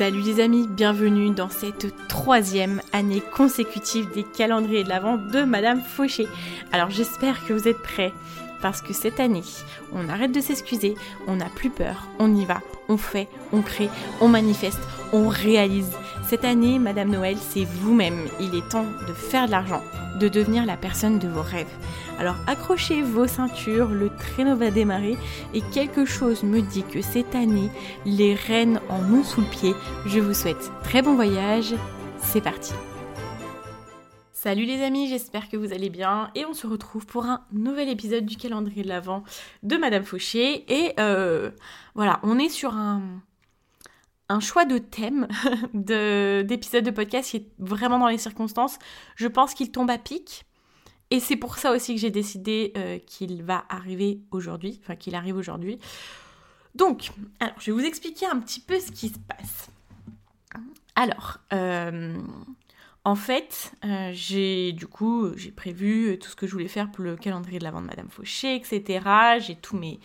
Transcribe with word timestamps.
Salut 0.00 0.22
les 0.22 0.40
amis, 0.40 0.66
bienvenue 0.66 1.28
dans 1.28 1.50
cette 1.50 1.94
troisième 2.08 2.80
année 2.94 3.20
consécutive 3.20 4.10
des 4.14 4.22
calendriers 4.22 4.82
de 4.82 4.88
l'Avent 4.88 5.18
de 5.18 5.42
Madame 5.42 5.82
Fauché. 5.82 6.26
Alors 6.72 6.88
j'espère 6.88 7.44
que 7.44 7.52
vous 7.52 7.68
êtes 7.68 7.82
prêts 7.82 8.14
parce 8.62 8.80
que 8.80 8.94
cette 8.94 9.20
année, 9.20 9.42
on 9.92 10.08
arrête 10.08 10.32
de 10.32 10.40
s'excuser, 10.40 10.94
on 11.26 11.36
n'a 11.36 11.50
plus 11.50 11.68
peur, 11.68 12.08
on 12.18 12.34
y 12.34 12.46
va, 12.46 12.62
on 12.88 12.96
fait, 12.96 13.28
on 13.52 13.60
crée, 13.60 13.90
on 14.22 14.28
manifeste, 14.28 14.80
on 15.12 15.28
réalise. 15.28 15.92
Cette 16.30 16.44
année, 16.44 16.78
Madame 16.78 17.10
Noël, 17.10 17.36
c'est 17.36 17.64
vous-même. 17.64 18.28
Il 18.38 18.54
est 18.54 18.68
temps 18.68 18.86
de 19.08 19.12
faire 19.12 19.46
de 19.46 19.50
l'argent, 19.50 19.82
de 20.20 20.28
devenir 20.28 20.64
la 20.64 20.76
personne 20.76 21.18
de 21.18 21.26
vos 21.26 21.42
rêves. 21.42 21.66
Alors 22.20 22.36
accrochez 22.46 23.02
vos 23.02 23.26
ceintures, 23.26 23.88
le 23.88 24.10
traîneau 24.10 24.54
va 24.54 24.70
démarrer 24.70 25.16
et 25.54 25.60
quelque 25.60 26.04
chose 26.04 26.44
me 26.44 26.60
dit 26.60 26.84
que 26.84 27.02
cette 27.02 27.34
année, 27.34 27.68
les 28.06 28.36
reines 28.36 28.80
en 28.90 29.12
ont 29.12 29.24
sous 29.24 29.40
le 29.40 29.48
pied. 29.48 29.74
Je 30.06 30.20
vous 30.20 30.32
souhaite 30.32 30.70
très 30.84 31.02
bon 31.02 31.16
voyage. 31.16 31.74
C'est 32.18 32.40
parti. 32.40 32.74
Salut 34.32 34.66
les 34.66 34.82
amis, 34.84 35.08
j'espère 35.08 35.48
que 35.48 35.56
vous 35.56 35.72
allez 35.72 35.90
bien 35.90 36.30
et 36.36 36.46
on 36.46 36.54
se 36.54 36.68
retrouve 36.68 37.06
pour 37.06 37.24
un 37.24 37.40
nouvel 37.52 37.88
épisode 37.88 38.24
du 38.24 38.36
calendrier 38.36 38.84
de 38.84 38.88
l'Avent 38.88 39.24
de 39.64 39.76
Madame 39.76 40.04
Fauché 40.04 40.64
et 40.72 40.92
euh, 41.00 41.50
voilà, 41.96 42.20
on 42.22 42.38
est 42.38 42.48
sur 42.48 42.74
un, 42.74 43.02
un 44.30 44.40
choix 44.40 44.64
de 44.64 44.78
thème 44.78 45.26
d'épisode 45.74 46.84
de, 46.84 46.90
podcast 46.90 47.30
qui 47.30 47.36
est 47.38 47.46
vraiment 47.58 47.98
dans 47.98 48.08
les 48.08 48.16
circonstances. 48.16 48.78
Je 49.16 49.26
pense 49.26 49.54
qu'il 49.54 49.70
tombe 49.70 49.90
à 49.90 49.98
pic. 49.98 50.46
Et 51.10 51.18
c'est 51.18 51.36
pour 51.36 51.58
ça 51.58 51.72
aussi 51.72 51.96
que 51.96 52.00
j'ai 52.00 52.12
décidé 52.12 52.72
euh, 52.76 52.98
qu'il 53.00 53.42
va 53.42 53.64
arriver 53.68 54.20
aujourd'hui, 54.30 54.80
enfin 54.82 54.94
qu'il 54.94 55.16
arrive 55.16 55.36
aujourd'hui. 55.36 55.80
Donc, 56.76 57.10
alors, 57.40 57.54
je 57.58 57.72
vais 57.72 57.72
vous 57.72 57.84
expliquer 57.84 58.26
un 58.26 58.38
petit 58.38 58.60
peu 58.60 58.78
ce 58.78 58.92
qui 58.92 59.08
se 59.08 59.18
passe. 59.18 59.70
Alors, 60.94 61.38
euh, 61.52 62.16
en 63.04 63.14
fait, 63.14 63.72
euh, 63.82 64.10
j'ai 64.12 64.72
du 64.72 64.86
coup, 64.86 65.30
j'ai 65.34 65.50
prévu 65.50 66.18
tout 66.20 66.28
ce 66.28 66.36
que 66.36 66.46
je 66.46 66.52
voulais 66.52 66.68
faire 66.68 66.90
pour 66.90 67.02
le 67.02 67.16
calendrier 67.16 67.58
de 67.58 67.64
la 67.64 67.70
vente 67.70 67.84
de 67.84 67.88
Madame 67.88 68.10
Fauché, 68.10 68.54
etc. 68.56 69.00
J'ai 69.40 69.54
tous 69.54 69.74
mes, 69.74 70.00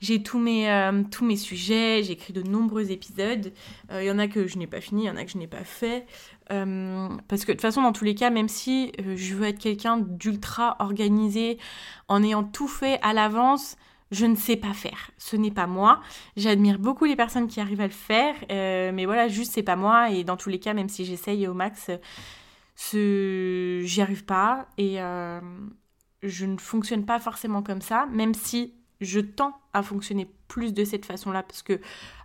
j'ai 0.00 0.22
tous 0.22 0.38
mes, 0.38 0.70
euh, 0.70 1.04
tous 1.10 1.24
mes 1.24 1.36
sujets, 1.36 2.02
j'ai 2.02 2.12
écrit 2.12 2.34
de 2.34 2.42
nombreux 2.42 2.90
épisodes. 2.90 3.50
Il 3.88 3.94
euh, 3.94 4.04
y 4.04 4.10
en 4.10 4.18
a 4.18 4.28
que 4.28 4.46
je 4.46 4.58
n'ai 4.58 4.66
pas 4.66 4.82
fini, 4.82 5.04
il 5.04 5.06
y 5.06 5.10
en 5.10 5.16
a 5.16 5.24
que 5.24 5.30
je 5.30 5.38
n'ai 5.38 5.46
pas 5.46 5.64
fait. 5.64 6.06
parce 6.48 7.46
que 7.46 7.52
de 7.52 7.52
toute 7.52 7.62
façon, 7.62 7.80
dans 7.80 7.92
tous 7.92 8.04
les 8.04 8.14
cas, 8.14 8.28
même 8.28 8.50
si 8.50 8.92
je 8.98 9.34
veux 9.34 9.46
être 9.46 9.58
quelqu'un 9.58 9.96
d'ultra 9.96 10.76
organisé, 10.80 11.56
en 12.08 12.22
ayant 12.22 12.44
tout 12.44 12.68
fait 12.68 12.98
à 13.00 13.14
l'avance, 13.14 13.76
je 14.10 14.26
ne 14.26 14.36
sais 14.36 14.56
pas 14.56 14.72
faire. 14.72 15.10
Ce 15.18 15.36
n'est 15.36 15.50
pas 15.50 15.66
moi. 15.66 16.00
J'admire 16.36 16.78
beaucoup 16.78 17.04
les 17.04 17.16
personnes 17.16 17.48
qui 17.48 17.60
arrivent 17.60 17.80
à 17.80 17.86
le 17.86 17.92
faire, 17.92 18.34
mais 18.48 19.06
voilà, 19.06 19.28
juste 19.28 19.52
c'est 19.52 19.62
pas 19.62 19.76
moi. 19.76 20.10
Et 20.10 20.24
dans 20.24 20.36
tous 20.36 20.50
les 20.50 20.58
cas, 20.58 20.74
même 20.74 20.88
si 20.88 21.04
j'essaye 21.04 21.46
au 21.48 21.54
max, 21.54 21.90
ce... 22.76 23.80
j'y 23.84 24.00
arrive 24.02 24.24
pas. 24.24 24.68
Et 24.78 24.98
je 26.22 26.46
ne 26.46 26.58
fonctionne 26.58 27.04
pas 27.04 27.18
forcément 27.18 27.62
comme 27.62 27.80
ça, 27.80 28.06
même 28.12 28.34
si 28.34 28.74
je 29.00 29.20
tends 29.20 29.54
à 29.72 29.82
fonctionner 29.82 30.28
plus 30.48 30.72
de 30.72 30.84
cette 30.84 31.04
façon-là 31.04 31.42
parce 31.42 31.62
que 31.62 31.80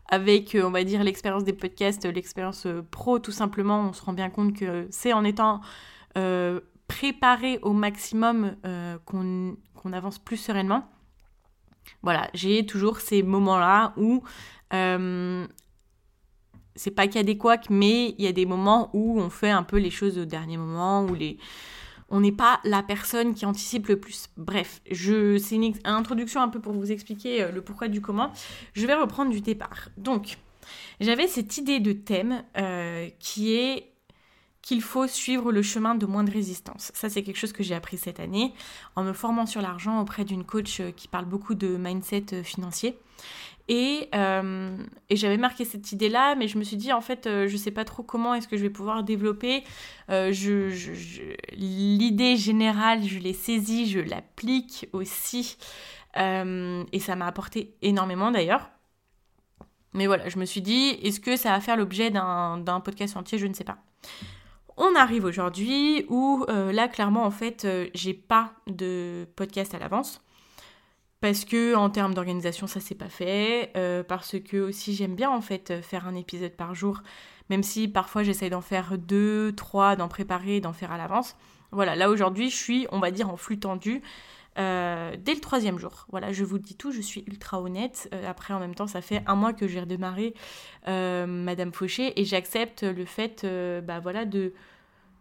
avec, 0.10 0.56
euh, 0.56 0.64
on 0.64 0.72
va 0.72 0.84
dire, 0.84 1.04
l'expérience 1.04 1.44
des 1.44 1.54
podcasts, 1.54 2.06
l'expérience 2.06 2.66
euh, 2.66 2.82
pro, 2.90 3.20
tout 3.20 3.32
simplement, 3.32 3.82
on 3.82 3.94
se 3.94 4.02
rend 4.02 4.14
bien 4.14 4.30
compte 4.30 4.54
que 4.54 4.88
c'est 4.90 5.14
en 5.14 5.24
étant 5.24 5.62
euh, 6.18 6.60
préparé 6.88 7.60
au 7.62 7.74
maximum 7.74 8.56
qu'on 9.06 9.56
avance 9.94 10.18
plus 10.18 10.38
sereinement. 10.38 10.90
Voilà, 12.02 12.30
j'ai 12.34 12.66
toujours 12.66 13.00
ces 13.00 13.24
moments-là 13.24 13.94
où 13.98 14.24
c'est 16.80 16.92
pas 16.92 17.08
qu'il 17.08 17.18
y 17.18 17.20
a 17.20 17.24
des 17.24 17.38
couacs, 17.38 17.70
mais 17.70 18.16
il 18.18 18.24
y 18.24 18.28
a 18.28 18.32
des 18.32 18.46
moments 18.46 18.90
où 18.94 19.20
on 19.20 19.30
fait 19.30 19.50
un 19.50 19.64
peu 19.64 19.78
les 19.78 19.90
choses 19.90 20.18
au 20.18 20.26
dernier 20.26 20.56
moment, 20.56 21.04
où 21.04 21.14
les, 21.14 21.38
on 22.10 22.22
n'est 22.22 22.32
pas 22.32 22.60
la 22.64 22.84
personne 22.84 23.34
qui 23.34 23.46
anticipe 23.46 23.88
le 23.88 24.00
plus. 24.00 24.30
Bref, 24.38 24.82
je, 24.90 25.38
c'est 25.38 25.56
une 25.56 25.74
introduction 25.84 26.42
un 26.42 26.48
peu 26.48 26.60
pour 26.60 26.74
vous 26.74 26.92
expliquer 26.92 27.44
euh, 27.44 27.52
le 27.52 27.62
pourquoi 27.62 27.88
du 27.90 28.02
comment. 28.02 28.32
Je 28.74 28.88
vais 28.88 28.94
reprendre 28.94 29.32
du 29.32 29.42
départ. 29.42 29.90
Donc, 29.98 30.38
j'avais 31.02 31.28
cette 31.28 31.58
idée 31.58 31.80
de 31.80 31.92
thème 31.92 32.44
euh, 32.58 33.10
qui 33.20 33.56
est 33.56 33.92
qu'il 34.62 34.82
faut 34.82 35.08
suivre 35.08 35.52
le 35.52 35.62
chemin 35.62 35.96
de 35.96 36.06
moins 36.06 36.24
de 36.24 36.32
résistance. 36.32 36.92
Ça, 36.94 37.10
c'est 37.10 37.24
quelque 37.24 37.38
chose 37.38 37.54
que 37.54 37.64
j'ai 37.64 37.76
appris 37.76 37.98
cette 37.98 38.20
année 38.20 38.54
en 38.96 39.04
me 39.04 39.14
formant 39.14 39.46
sur 39.46 39.62
l'argent 39.62 40.00
auprès 40.02 40.26
d'une 40.26 40.44
coach 40.44 40.80
euh, 40.80 40.92
qui 40.92 41.08
parle 41.08 41.26
beaucoup 41.26 41.56
de 41.56 41.78
mindset 41.78 42.44
financier. 42.44 42.98
Euh, 43.72 44.78
et, 45.10 45.16
j'avais 45.16 45.38
marqué 45.38 45.66
cette 45.66 45.92
idée-là, 45.92 46.36
mais 46.36 46.48
je 46.48 46.58
me 46.58 46.64
suis 46.64 46.78
dit, 46.78 46.92
en 46.92 47.02
fait, 47.02 47.28
euh, 47.28 47.48
je 47.48 47.54
ne 47.54 47.58
sais 47.58 47.72
pas 47.72 47.86
trop 47.86 48.04
comment 48.04 48.34
est-ce 48.34 48.48
que 48.48 48.58
je 48.58 48.64
vais 48.64 48.70
pouvoir 48.70 49.04
développer. 49.04 49.64
Euh, 50.10 50.32
l'idée 51.52 52.36
générale, 52.36 53.04
je 53.04 53.20
l'ai 53.20 53.34
saisie, 53.34 53.88
je 53.88 54.00
l'applique 54.00 54.88
aussi. 54.94 55.58
et 56.16 57.00
ça 57.00 57.16
m'a 57.16 57.28
apporté 57.28 57.76
énormément 57.82 58.32
d'ailleurs. 58.32 58.70
Mais 59.94 60.06
voilà, 60.08 60.30
je 60.30 60.38
me 60.38 60.46
suis 60.46 60.62
dit, 60.62 60.90
est-ce 61.04 61.20
que 61.20 61.36
ça 61.36 61.52
va 61.52 61.62
faire 61.62 61.78
l'objet 61.78 62.12
d'un 62.12 62.82
podcast 62.84 63.18
entier? 63.18 63.38
Je 63.38 63.48
ne 63.48 63.54
sais 63.54 63.64
pas. 63.64 63.78
On 64.80 64.96
arrive 64.96 65.26
aujourd'hui 65.26 66.06
où 66.10 66.46
là, 66.48 66.88
clairement, 66.88 67.26
en 67.26 67.32
fait, 67.32 67.68
j'ai 67.94 68.14
pas 68.14 68.54
de 68.68 69.28
podcast 69.36 69.76
à 69.76 69.80
l'avance. 69.80 70.22
Parce 71.22 71.44
que 71.44 71.76
en 71.76 71.90
termes 71.90 72.14
d'organisation 72.14 72.66
ça 72.66 72.80
s'est 72.80 72.96
pas 72.96 73.10
fait. 73.10 73.72
Euh, 73.76 74.04
parce 74.04 74.40
que 74.40 74.58
aussi 74.58 74.96
j'aime 74.96 75.16
bien 75.16 75.30
en 75.30 75.42
fait 75.42 75.82
faire 75.82 76.08
un 76.08 76.16
épisode 76.16 76.54
par 76.54 76.76
jour. 76.76 77.02
Même 77.50 77.64
si 77.64 77.88
parfois 77.88 78.24
j'essaye 78.24 78.50
d'en 78.50 78.62
faire 78.62 78.98
deux 78.98 79.54
trois 79.54 79.96
d'en 79.96 80.08
préparer 80.08 80.62
d'en 80.62 80.74
faire 80.74 80.92
à 80.92 80.98
l'avance. 80.98 81.36
Voilà 81.72 81.96
là 81.96 82.10
aujourd'hui 82.10 82.50
je 82.50 82.56
suis 82.56 82.88
on 82.92 83.00
va 83.00 83.12
dire 83.12 83.30
en 83.30 83.36
flux 83.36 83.60
tendu 83.60 84.02
euh, 84.60 85.16
dès 85.18 85.34
le 85.34 85.40
troisième 85.40 85.80
jour. 85.80 86.06
Voilà 86.12 86.32
je 86.32 86.44
vous 86.44 86.60
dis 86.60 86.76
tout 86.76 86.92
je 86.92 87.02
suis 87.02 87.24
ultra 87.28 87.62
honnête. 87.62 88.10
Euh, 88.14 88.30
après 88.30 88.54
en 88.54 88.60
même 88.60 88.76
temps 88.76 88.88
ça 88.88 89.02
fait 89.02 89.24
un 89.26 89.36
mois 89.36 89.54
que 89.54 89.68
j'ai 89.68 89.80
redémarré 89.80 90.34
Madame 90.88 91.74
Fauché 91.74 92.20
et 92.20 92.26
j'accepte 92.26 92.84
le 92.84 93.06
fait 93.06 93.46
bah 93.84 94.02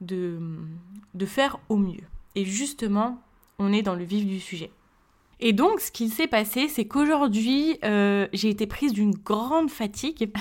de, 0.00 1.26
faire 1.26 1.58
au 1.68 1.76
mieux. 1.76 2.04
Et 2.34 2.44
justement 2.44 3.22
on 3.58 3.72
est 3.72 3.82
dans 3.82 3.94
le 3.94 4.04
vif 4.04 4.26
du 4.26 4.40
sujet. 4.40 4.70
Et 5.40 5.52
donc, 5.52 5.80
ce 5.80 5.92
qui 5.92 6.08
s'est 6.08 6.26
passé, 6.26 6.68
c'est 6.68 6.86
qu'aujourd'hui, 6.86 7.78
euh, 7.84 8.26
j'ai 8.32 8.48
été 8.48 8.66
prise 8.66 8.92
d'une 8.92 9.14
grande 9.14 9.70
fatigue. 9.70 10.32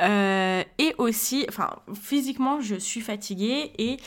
Euh, 0.00 0.62
et 0.78 0.94
aussi, 0.98 1.46
enfin, 1.48 1.70
physiquement, 1.94 2.60
je 2.60 2.76
suis 2.76 3.00
fatiguée. 3.00 3.72
Et 3.78 3.98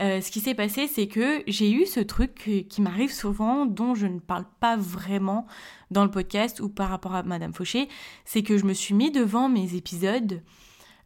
euh, 0.00 0.20
ce 0.20 0.30
qui 0.30 0.40
s'est 0.40 0.54
passé, 0.54 0.86
c'est 0.86 1.06
que 1.06 1.42
j'ai 1.46 1.70
eu 1.70 1.86
ce 1.86 2.00
truc 2.00 2.66
qui 2.68 2.82
m'arrive 2.82 3.12
souvent, 3.12 3.66
dont 3.66 3.94
je 3.94 4.06
ne 4.06 4.18
parle 4.18 4.46
pas 4.60 4.76
vraiment 4.76 5.46
dans 5.90 6.04
le 6.04 6.10
podcast 6.10 6.60
ou 6.60 6.68
par 6.68 6.88
rapport 6.88 7.14
à 7.14 7.22
Madame 7.22 7.52
Fauché. 7.52 7.88
C'est 8.24 8.42
que 8.42 8.58
je 8.58 8.64
me 8.64 8.72
suis 8.72 8.94
mis 8.94 9.10
devant 9.10 9.48
mes 9.48 9.74
épisodes. 9.74 10.42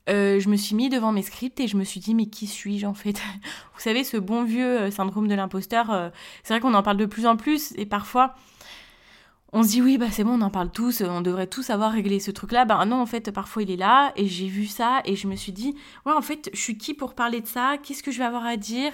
je 0.06 0.48
me 0.48 0.56
suis 0.56 0.74
mis 0.74 0.88
devant 0.88 1.12
mes 1.12 1.22
scripts 1.22 1.60
et 1.60 1.68
je 1.68 1.76
me 1.76 1.84
suis 1.84 2.00
dit 2.00 2.14
mais 2.14 2.26
qui 2.26 2.46
suis-je 2.46 2.86
en 2.86 2.94
fait? 2.94 3.20
Vous 3.74 3.80
savez 3.80 4.04
ce 4.04 4.16
bon 4.16 4.44
vieux 4.44 4.90
syndrome 4.90 5.28
de 5.28 5.34
l'imposteur, 5.34 6.12
c'est 6.42 6.54
vrai 6.54 6.60
qu'on 6.60 6.74
en 6.74 6.82
parle 6.82 6.96
de 6.96 7.06
plus 7.06 7.26
en 7.26 7.36
plus 7.36 7.74
et 7.76 7.86
parfois 7.86 8.34
on 9.52 9.62
se 9.62 9.68
dit 9.68 9.82
oui 9.82 9.96
bah 9.96 10.06
c'est 10.10 10.24
bon 10.24 10.38
on 10.38 10.42
en 10.42 10.50
parle 10.50 10.70
tous 10.70 11.00
on 11.00 11.22
devrait 11.22 11.46
tous 11.46 11.70
avoir 11.70 11.92
réglé 11.92 12.20
ce 12.20 12.30
truc 12.30 12.52
là 12.52 12.64
bah 12.66 12.84
non 12.84 13.00
en 13.00 13.06
fait 13.06 13.30
parfois 13.30 13.62
il 13.62 13.70
est 13.70 13.76
là 13.76 14.12
et 14.16 14.26
j'ai 14.26 14.46
vu 14.46 14.66
ça 14.66 15.00
et 15.06 15.16
je 15.16 15.26
me 15.26 15.36
suis 15.36 15.52
dit 15.52 15.74
ouais 16.04 16.12
en 16.12 16.20
fait 16.20 16.50
je 16.52 16.60
suis 16.60 16.76
qui 16.76 16.92
pour 16.94 17.14
parler 17.14 17.40
de 17.40 17.46
ça? 17.46 17.76
Qu'est-ce 17.82 18.02
que 18.02 18.10
je 18.10 18.18
vais 18.18 18.24
avoir 18.24 18.44
à 18.44 18.56
dire? 18.56 18.92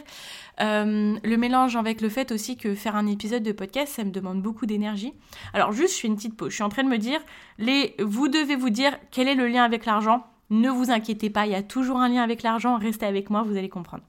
Euh, 0.60 1.16
le 1.22 1.36
mélange 1.36 1.74
avec 1.74 2.00
le 2.00 2.08
fait 2.08 2.30
aussi 2.30 2.56
que 2.56 2.74
faire 2.74 2.94
un 2.94 3.06
épisode 3.06 3.42
de 3.42 3.52
podcast 3.52 3.94
ça 3.94 4.04
me 4.04 4.10
demande 4.10 4.42
beaucoup 4.42 4.66
d'énergie. 4.66 5.12
Alors 5.52 5.72
juste 5.72 5.96
je 5.96 6.00
fais 6.00 6.08
une 6.08 6.16
petite 6.16 6.36
pause. 6.36 6.50
Je 6.50 6.54
suis 6.54 6.62
en 6.62 6.68
train 6.68 6.84
de 6.84 6.88
me 6.88 6.98
dire 6.98 7.20
les 7.58 7.96
vous 7.98 8.28
devez 8.28 8.54
vous 8.54 8.70
dire 8.70 8.96
quel 9.10 9.26
est 9.26 9.34
le 9.34 9.48
lien 9.48 9.64
avec 9.64 9.84
l'argent. 9.84 10.24
Ne 10.50 10.70
vous 10.70 10.90
inquiétez 10.90 11.30
pas 11.30 11.46
il 11.46 11.52
y 11.52 11.56
a 11.56 11.62
toujours 11.62 11.98
un 11.98 12.08
lien 12.08 12.22
avec 12.22 12.42
l'argent. 12.42 12.78
Restez 12.78 13.06
avec 13.06 13.28
moi 13.28 13.42
vous 13.42 13.56
allez 13.56 13.68
comprendre 13.68 14.04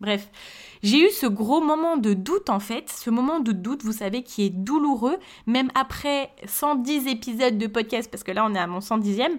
Bref, 0.00 0.30
j'ai 0.82 1.06
eu 1.06 1.10
ce 1.10 1.26
gros 1.26 1.60
moment 1.60 1.96
de 1.98 2.14
doute 2.14 2.48
en 2.48 2.60
fait, 2.60 2.88
ce 2.88 3.10
moment 3.10 3.40
de 3.40 3.52
doute, 3.52 3.82
vous 3.84 3.92
savez, 3.92 4.22
qui 4.22 4.44
est 4.44 4.50
douloureux, 4.50 5.18
même 5.46 5.70
après 5.74 6.30
110 6.46 7.06
épisodes 7.06 7.58
de 7.58 7.66
podcast, 7.66 8.10
parce 8.10 8.22
que 8.24 8.32
là 8.32 8.46
on 8.46 8.54
est 8.54 8.58
à 8.58 8.66
mon 8.66 8.78
110e. 8.78 9.38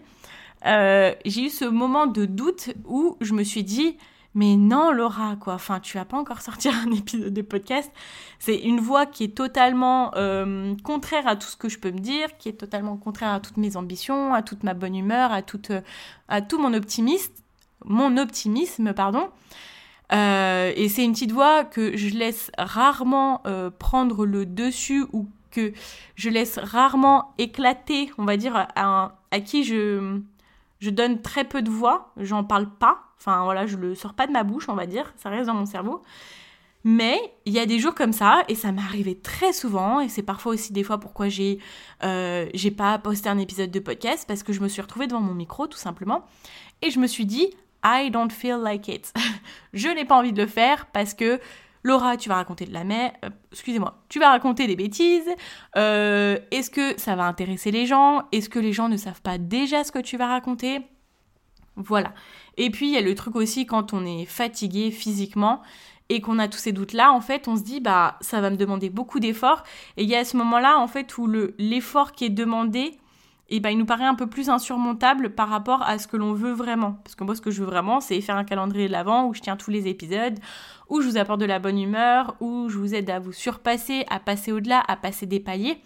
euh, 0.68 1.14
j'ai 1.26 1.46
eu 1.46 1.50
ce 1.50 1.66
moment 1.66 2.06
de 2.06 2.26
doute 2.26 2.70
où 2.86 3.18
je 3.22 3.34
me 3.34 3.44
suis 3.44 3.64
dit, 3.64 3.98
mais 4.34 4.56
non, 4.56 4.92
Laura, 4.92 5.36
quoi. 5.36 5.56
Enfin, 5.56 5.80
tu 5.80 5.98
vas 5.98 6.06
pas 6.06 6.18
encore 6.18 6.42
sortir 6.42 6.74
un 6.88 6.92
épisode 6.92 7.34
de 7.34 7.42
podcast. 7.42 7.92
C'est 8.40 8.58
une 8.58 8.80
voix 8.80 9.06
qui 9.06 9.26
est 9.26 9.36
totalement 9.36 10.12
euh, 10.16 10.74
contraire 10.84 11.28
à 11.28 11.36
tout 11.36 11.48
ce 11.48 11.58
que 11.58 11.70
je 11.70 11.80
peux 11.80 11.92
me 11.92 12.00
dire, 12.00 12.38
qui 12.38 12.50
est 12.50 12.54
totalement 12.54 12.96
contraire 12.98 13.32
à 13.34 13.40
toutes 13.40 13.58
mes 13.58 13.76
ambitions, 13.78 14.34
à 14.34 14.42
toute 14.42 14.64
ma 14.64 14.74
bonne 14.74 14.96
humeur, 14.96 15.32
à, 15.34 15.42
toute, 15.42 15.72
à 16.30 16.42
tout 16.42 16.60
mon 16.60 16.74
optimisme, 16.74 17.34
mon 17.84 18.18
optimisme, 18.18 18.94
pardon. 18.94 19.30
Euh, 20.14 20.74
et 20.76 20.90
c'est 20.90 21.04
une 21.04 21.14
petite 21.14 21.32
voix 21.32 21.64
que 21.64 21.96
je 21.96 22.10
laisse 22.10 22.52
rarement 22.58 23.42
euh, 23.46 23.70
prendre 23.70 24.26
le 24.26 24.46
dessus 24.46 25.06
ou 25.14 25.30
que 25.52 25.74
je 26.16 26.30
laisse 26.30 26.58
rarement 26.58 27.34
éclater, 27.38 28.12
on 28.18 28.26
va 28.26 28.38
dire, 28.38 28.68
à, 28.76 29.16
à 29.32 29.40
qui 29.40 29.64
je, 29.64 30.20
je 30.80 30.90
donne 30.90 31.22
très 31.22 31.44
peu 31.44 31.62
de 31.62 31.70
voix, 31.70 32.12
j'en 32.18 32.44
parle 32.44 32.70
pas, 32.70 33.04
enfin 33.18 33.44
voilà, 33.44 33.66
je 33.66 33.78
le 33.78 33.96
sors 33.96 34.14
pas 34.14 34.28
de 34.28 34.32
ma 34.32 34.44
bouche, 34.44 34.68
on 34.68 34.76
va 34.76 34.86
dire, 34.86 35.14
ça 35.18 35.30
reste 35.30 35.48
dans 35.48 35.54
mon 35.54 35.66
cerveau. 35.66 36.02
Mais 36.84 37.20
il 37.46 37.54
y 37.54 37.60
a 37.60 37.68
des 37.68 37.78
jours 37.78 37.94
comme 37.94 38.12
ça, 38.14 38.44
et 38.48 38.56
ça 38.56 38.72
m'est 38.72 38.82
arrivé 38.82 39.16
très 39.16 39.54
souvent, 39.54 40.00
et 40.00 40.10
c'est 40.10 40.24
parfois 40.24 40.54
aussi 40.54 40.74
des 40.74 40.84
fois 40.84 41.00
pourquoi 41.00 41.30
j'ai 41.30 41.60
euh, 42.04 42.50
j'ai 42.56 42.72
pas 42.72 42.98
posté 42.98 43.30
un 43.30 43.38
épisode 43.38 43.70
de 43.70 43.80
podcast, 43.80 44.26
parce 44.28 44.42
que 44.42 44.52
je 44.52 44.62
me 44.62 44.68
suis 44.68 44.82
retrouvée 44.82 45.06
devant 45.06 45.22
mon 45.22 45.36
micro 45.36 45.68
tout 45.68 45.78
simplement, 45.78 46.26
et 46.82 46.90
je 46.90 47.00
me 47.00 47.06
suis 47.06 47.26
dit, 47.26 47.52
I 47.84 48.10
don't 48.12 48.32
feel 48.32 48.60
like 48.62 48.88
it. 48.88 49.14
je 49.74 49.88
n'ai 49.88 50.06
pas 50.06 50.18
envie 50.18 50.34
de 50.34 50.42
le 50.42 50.48
faire 50.48 50.88
parce 50.88 51.14
que 51.14 51.40
Laura, 51.84 52.16
tu 52.16 52.30
vas 52.30 52.36
raconter 52.36 52.66
de 52.66 52.74
la 52.74 52.84
mer, 52.84 53.12
euh, 53.26 53.30
excusez-moi, 53.52 54.04
tu 54.08 54.20
vas 54.20 54.30
raconter 54.30 54.68
des 54.68 54.76
bêtises. 54.76 55.30
Euh, 55.78 56.38
est-ce 56.52 56.70
que 56.70 57.00
ça 57.00 57.16
va 57.16 57.24
intéresser 57.24 57.72
les 57.72 57.86
gens 57.86 58.24
Est-ce 58.32 58.50
que 58.50 58.60
les 58.60 58.72
gens 58.72 58.88
ne 58.88 58.98
savent 58.98 59.22
pas 59.22 59.38
déjà 59.38 59.84
ce 59.84 59.92
que 59.92 60.00
tu 60.00 60.18
vas 60.18 60.28
raconter? 60.28 60.82
Voilà. 61.76 62.14
Et 62.58 62.70
puis 62.70 62.88
il 62.88 62.94
y 62.94 62.98
a 62.98 63.02
le 63.02 63.16
truc 63.16 63.36
aussi 63.36 63.66
quand 63.66 63.94
on 63.94 64.06
est 64.06 64.26
fatigué 64.26 64.92
physiquement 64.92 65.62
et 66.10 66.20
qu'on 66.20 66.40
a 66.40 66.48
tous 66.48 66.60
ces 66.60 66.74
doutes-là, 66.74 67.14
en 67.14 67.22
fait, 67.22 67.48
on 67.48 67.56
se 67.56 67.64
dit 67.64 67.80
bah 67.80 68.18
ça 68.22 68.42
va 68.42 68.50
me 68.50 68.58
demander 68.58 68.90
beaucoup 68.90 69.20
d'efforts. 69.20 69.64
Et 69.98 70.04
il 70.04 70.10
y 70.10 70.16
a 70.16 70.26
ce 70.26 70.38
moment-là, 70.38 70.78
en 70.78 70.88
fait, 70.88 71.18
où 71.18 71.26
le 71.26 71.56
l'effort 71.58 72.12
qui 72.12 72.26
est 72.26 72.30
demandé 72.30 72.98
et 73.54 73.60
ben, 73.60 73.70
il 73.70 73.78
nous 73.78 73.86
paraît 73.86 74.06
un 74.06 74.16
peu 74.16 74.28
plus 74.28 74.50
insurmontable 74.50 75.32
par 75.32 75.50
rapport 75.50 75.84
à 75.84 76.00
ce 76.00 76.08
que 76.08 76.16
l'on 76.16 76.32
veut 76.32 76.54
vraiment. 76.54 76.94
Parce 77.04 77.16
que 77.16 77.26
moi, 77.26 77.36
ce 77.36 77.42
que 77.42 77.52
je 77.52 77.62
veux 77.62 77.70
vraiment, 77.70 78.00
c'est 78.00 78.20
faire 78.22 78.38
un 78.38 78.46
calendrier 78.46 78.88
de 78.88 78.94
l'avant 78.94 79.28
où 79.28 79.34
je 79.34 79.42
tiens 79.42 79.58
tous 79.58 79.70
les 79.72 79.90
épisodes, 79.90 80.40
où 80.88 81.02
je 81.02 81.08
vous 81.10 81.18
apporte 81.18 81.42
de 81.42 81.46
la 81.46 81.60
bonne 81.60 81.78
humeur, 81.78 82.38
où 82.40 82.70
je 82.70 82.78
vous 82.78 82.96
aide 82.96 83.10
à 83.10 83.20
vous 83.20 83.34
surpasser, 83.34 84.06
à 84.10 84.22
passer 84.22 84.54
au-delà, 84.54 84.82
à 84.88 84.96
passer 84.96 85.26
des 85.26 85.42
paliers. 85.42 85.82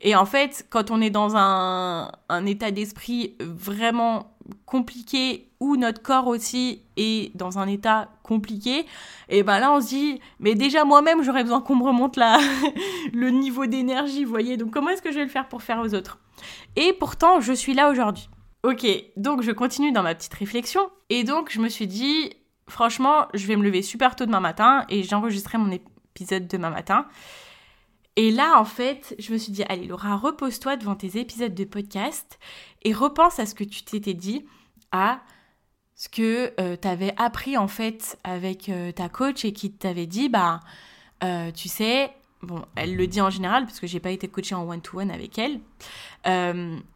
Et 0.00 0.14
en 0.14 0.24
fait, 0.24 0.64
quand 0.70 0.92
on 0.92 1.00
est 1.00 1.10
dans 1.10 1.36
un, 1.36 2.12
un 2.28 2.46
état 2.46 2.70
d'esprit 2.70 3.36
vraiment 3.40 4.31
compliqué, 4.66 5.48
où 5.60 5.76
notre 5.76 6.02
corps 6.02 6.26
aussi 6.26 6.82
est 6.96 7.36
dans 7.36 7.58
un 7.58 7.68
état 7.68 8.08
compliqué, 8.22 8.86
et 9.28 9.42
ben 9.42 9.58
là 9.58 9.72
on 9.72 9.80
se 9.80 9.88
dit, 9.88 10.20
mais 10.40 10.54
déjà 10.54 10.84
moi-même 10.84 11.22
j'aurais 11.22 11.42
besoin 11.42 11.60
qu'on 11.60 11.76
me 11.76 11.84
remonte 11.84 12.16
la, 12.16 12.38
le 13.12 13.30
niveau 13.30 13.66
d'énergie, 13.66 14.24
vous 14.24 14.30
voyez, 14.30 14.56
donc 14.56 14.72
comment 14.72 14.90
est-ce 14.90 15.02
que 15.02 15.10
je 15.10 15.18
vais 15.18 15.24
le 15.24 15.30
faire 15.30 15.48
pour 15.48 15.62
faire 15.62 15.80
aux 15.80 15.94
autres? 15.94 16.18
Et 16.76 16.92
pourtant, 16.92 17.40
je 17.40 17.52
suis 17.52 17.74
là 17.74 17.90
aujourd'hui. 17.90 18.28
Ok, 18.64 18.86
donc 19.16 19.42
je 19.42 19.50
continue 19.50 19.90
dans 19.90 20.02
ma 20.02 20.14
petite 20.14 20.34
réflexion. 20.34 20.88
Et 21.10 21.24
donc, 21.24 21.50
je 21.50 21.60
me 21.60 21.68
suis 21.68 21.86
dit, 21.88 22.32
franchement, 22.68 23.26
je 23.34 23.46
vais 23.46 23.56
me 23.56 23.64
lever 23.64 23.82
super 23.82 24.14
tôt 24.14 24.24
demain 24.24 24.40
matin 24.40 24.84
et 24.88 25.02
j'enregistrerai 25.02 25.58
mon 25.58 25.72
épisode 25.72 26.46
demain 26.46 26.70
matin. 26.70 27.06
Et 28.16 28.30
là, 28.30 28.60
en 28.60 28.64
fait, 28.64 29.14
je 29.18 29.32
me 29.32 29.38
suis 29.38 29.52
dit, 29.52 29.62
allez, 29.68 29.86
Laura, 29.86 30.16
repose-toi 30.16 30.76
devant 30.76 30.94
tes 30.94 31.18
épisodes 31.18 31.54
de 31.54 31.64
podcast 31.64 32.38
et 32.82 32.92
repense 32.92 33.38
à 33.38 33.46
ce 33.46 33.54
que 33.54 33.64
tu 33.64 33.82
t'étais 33.82 34.14
dit, 34.14 34.44
à 34.90 35.20
ce 35.94 36.08
que 36.08 36.52
euh, 36.60 36.76
tu 36.80 36.88
avais 36.88 37.14
appris, 37.16 37.56
en 37.56 37.68
fait, 37.68 38.18
avec 38.22 38.68
euh, 38.68 38.92
ta 38.92 39.08
coach 39.08 39.44
et 39.44 39.52
qui 39.52 39.72
t'avait 39.72 40.06
dit, 40.06 40.28
bah, 40.28 40.60
euh, 41.24 41.50
tu 41.52 41.68
sais, 41.68 42.12
bon, 42.42 42.64
elle 42.76 42.96
le 42.96 43.06
dit 43.06 43.20
en 43.22 43.30
général, 43.30 43.64
parce 43.64 43.80
que 43.80 43.86
j'ai 43.86 44.00
pas 44.00 44.10
été 44.10 44.28
coachée 44.28 44.54
en 44.54 44.68
one-to-one 44.68 45.10
avec 45.10 45.38
elle, 45.38 45.60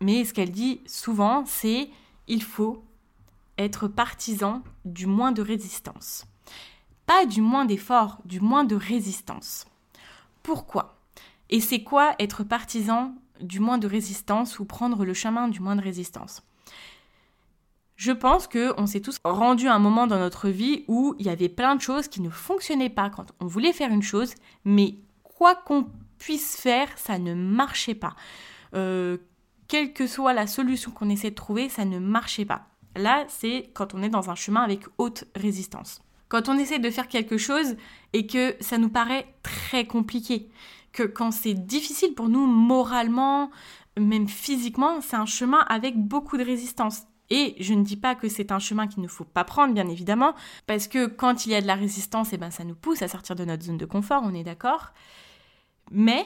mais 0.01 0.25
ce 0.25 0.35
qu'elle 0.35 0.51
dit 0.51 0.81
souvent, 0.87 1.45
c'est 1.47 1.89
il 2.27 2.43
faut 2.43 2.83
être 3.57 3.89
partisan 3.89 4.63
du 4.85 5.07
moins 5.07 5.33
de 5.33 5.41
résistance. 5.41 6.27
Pas 7.07 7.25
du 7.25 7.41
moins 7.41 7.65
d'effort, 7.65 8.19
du 8.25 8.41
moins 8.41 8.65
de 8.65 8.75
résistance. 8.75 9.67
Pourquoi? 10.43 10.96
Et 11.51 11.61
c'est 11.61 11.83
quoi 11.83 12.15
être 12.19 12.45
partisan 12.45 13.15
du 13.41 13.61
moins 13.61 13.79
de 13.79 13.87
résistance 13.87 14.59
ou 14.59 14.65
prendre 14.65 15.05
le 15.05 15.15
chemin 15.15 15.49
du 15.49 15.61
moins 15.61 15.77
de 15.77 15.83
résistance? 15.83 16.43
Je 17.97 18.13
pense 18.13 18.47
qu'on 18.47 18.87
s'est 18.87 19.01
tous 19.01 19.19
rendu 19.25 19.69
à 19.69 19.75
un 19.75 19.79
moment 19.79 20.07
dans 20.07 20.19
notre 20.19 20.49
vie 20.49 20.85
où 20.87 21.15
il 21.19 21.27
y 21.27 21.31
avait 21.31 21.49
plein 21.49 21.77
de 21.77 21.81
choses 21.81 22.09
qui 22.09 22.21
ne 22.21 22.29
fonctionnaient 22.29 22.91
pas 22.91 23.09
quand 23.09 23.33
on 23.41 23.47
voulait 23.47 23.73
faire 23.73 23.91
une 23.91 24.03
chose, 24.03 24.35
mais 24.65 24.97
quoi 25.23 25.55
qu'on 25.55 25.87
puisse 26.19 26.57
faire, 26.57 26.89
ça 26.97 27.19
ne 27.19 27.35
marchait 27.35 27.95
pas. 27.95 28.15
Euh, 28.75 29.17
quelle 29.69 29.93
que 29.93 30.07
soit 30.07 30.35
la 30.35 30.47
solution 30.47 30.91
qu'on 30.91 31.09
essaie 31.09 31.31
de 31.31 31.35
trouver, 31.35 31.69
ça 31.69 31.85
ne 31.85 31.99
marchait 31.99 32.45
pas. 32.45 32.67
Là, 32.97 33.25
c'est 33.29 33.71
quand 33.75 33.95
on 33.95 34.03
est 34.03 34.09
dans 34.09 34.31
un 34.31 34.35
chemin 34.35 34.63
avec 34.63 34.85
haute 34.99 35.25
résistance. 35.35 36.01
Quand 36.29 36.49
on 36.49 36.59
essaie 36.59 36.79
de 36.79 36.91
faire 36.91 37.09
quelque 37.09 37.39
chose 37.39 37.77
et 38.13 38.27
que 38.27 38.57
ça 38.61 38.79
nous 38.79 38.89
paraît 38.89 39.27
très 39.43 39.87
compliqué, 39.87 40.51
que 40.97 41.03
quand 41.03 41.31
c'est 41.31 41.55
difficile 41.55 42.15
pour 42.15 42.29
nous 42.29 42.47
moralement, 42.47 43.51
même 43.99 44.29
physiquement, 44.29 45.01
c'est 45.03 45.17
un 45.17 45.27
chemin 45.27 45.61
avec 45.69 45.97
beaucoup 45.97 46.39
de 46.39 46.45
résistance. 46.45 47.03
Et 47.29 47.55
je 47.61 47.75
ne 47.75 47.85
dis 47.85 47.97
pas 47.97 48.15
que 48.15 48.29
c'est 48.29 48.51
un 48.51 48.59
chemin 48.59 48.87
qu'il 48.87 49.03
ne 49.03 49.09
faut 49.09 49.25
pas 49.25 49.45
prendre, 49.45 49.75
bien 49.75 49.89
évidemment, 49.89 50.35
parce 50.67 50.89
que 50.89 51.07
quand 51.07 51.45
il 51.45 51.53
y 51.53 51.55
a 51.55 51.61
de 51.61 51.67
la 51.67 51.75
résistance, 51.75 52.33
eh 52.33 52.39
ben, 52.39 52.51
ça 52.51 52.65
nous 52.65 52.75
pousse 52.75 53.03
à 53.03 53.09
sortir 53.09 53.37
de 53.37 53.45
notre 53.45 53.65
zone 53.65 53.77
de 53.77 53.85
confort, 53.85 54.23
on 54.25 54.35
est 54.35 54.45
d'accord. 54.45 54.93
Mais, 55.91 56.25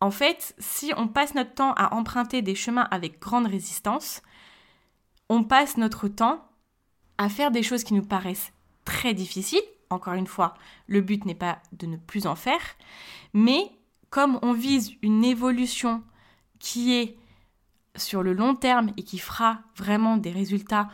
en 0.00 0.10
fait, 0.10 0.54
si 0.58 0.92
on 0.96 1.08
passe 1.08 1.34
notre 1.34 1.54
temps 1.54 1.72
à 1.74 1.94
emprunter 1.94 2.42
des 2.42 2.54
chemins 2.54 2.88
avec 2.90 3.20
grande 3.20 3.46
résistance, 3.46 4.22
on 5.28 5.44
passe 5.44 5.76
notre 5.76 6.08
temps 6.08 6.48
à 7.18 7.28
faire 7.28 7.50
des 7.50 7.62
choses 7.62 7.84
qui 7.84 7.94
nous 7.94 8.02
paraissent 8.02 8.52
très 8.84 9.14
difficiles. 9.14 9.62
Encore 9.90 10.14
une 10.14 10.26
fois, 10.26 10.54
le 10.86 11.00
but 11.00 11.24
n'est 11.26 11.34
pas 11.34 11.60
de 11.72 11.86
ne 11.86 11.96
plus 11.96 12.26
en 12.26 12.34
faire, 12.34 12.62
mais 13.34 13.70
comme 14.10 14.38
on 14.42 14.52
vise 14.52 14.92
une 15.02 15.24
évolution 15.24 16.02
qui 16.58 16.94
est 16.94 17.16
sur 17.96 18.22
le 18.22 18.32
long 18.32 18.54
terme 18.54 18.92
et 18.96 19.02
qui 19.02 19.18
fera 19.18 19.60
vraiment 19.76 20.16
des 20.16 20.30
résultats 20.30 20.88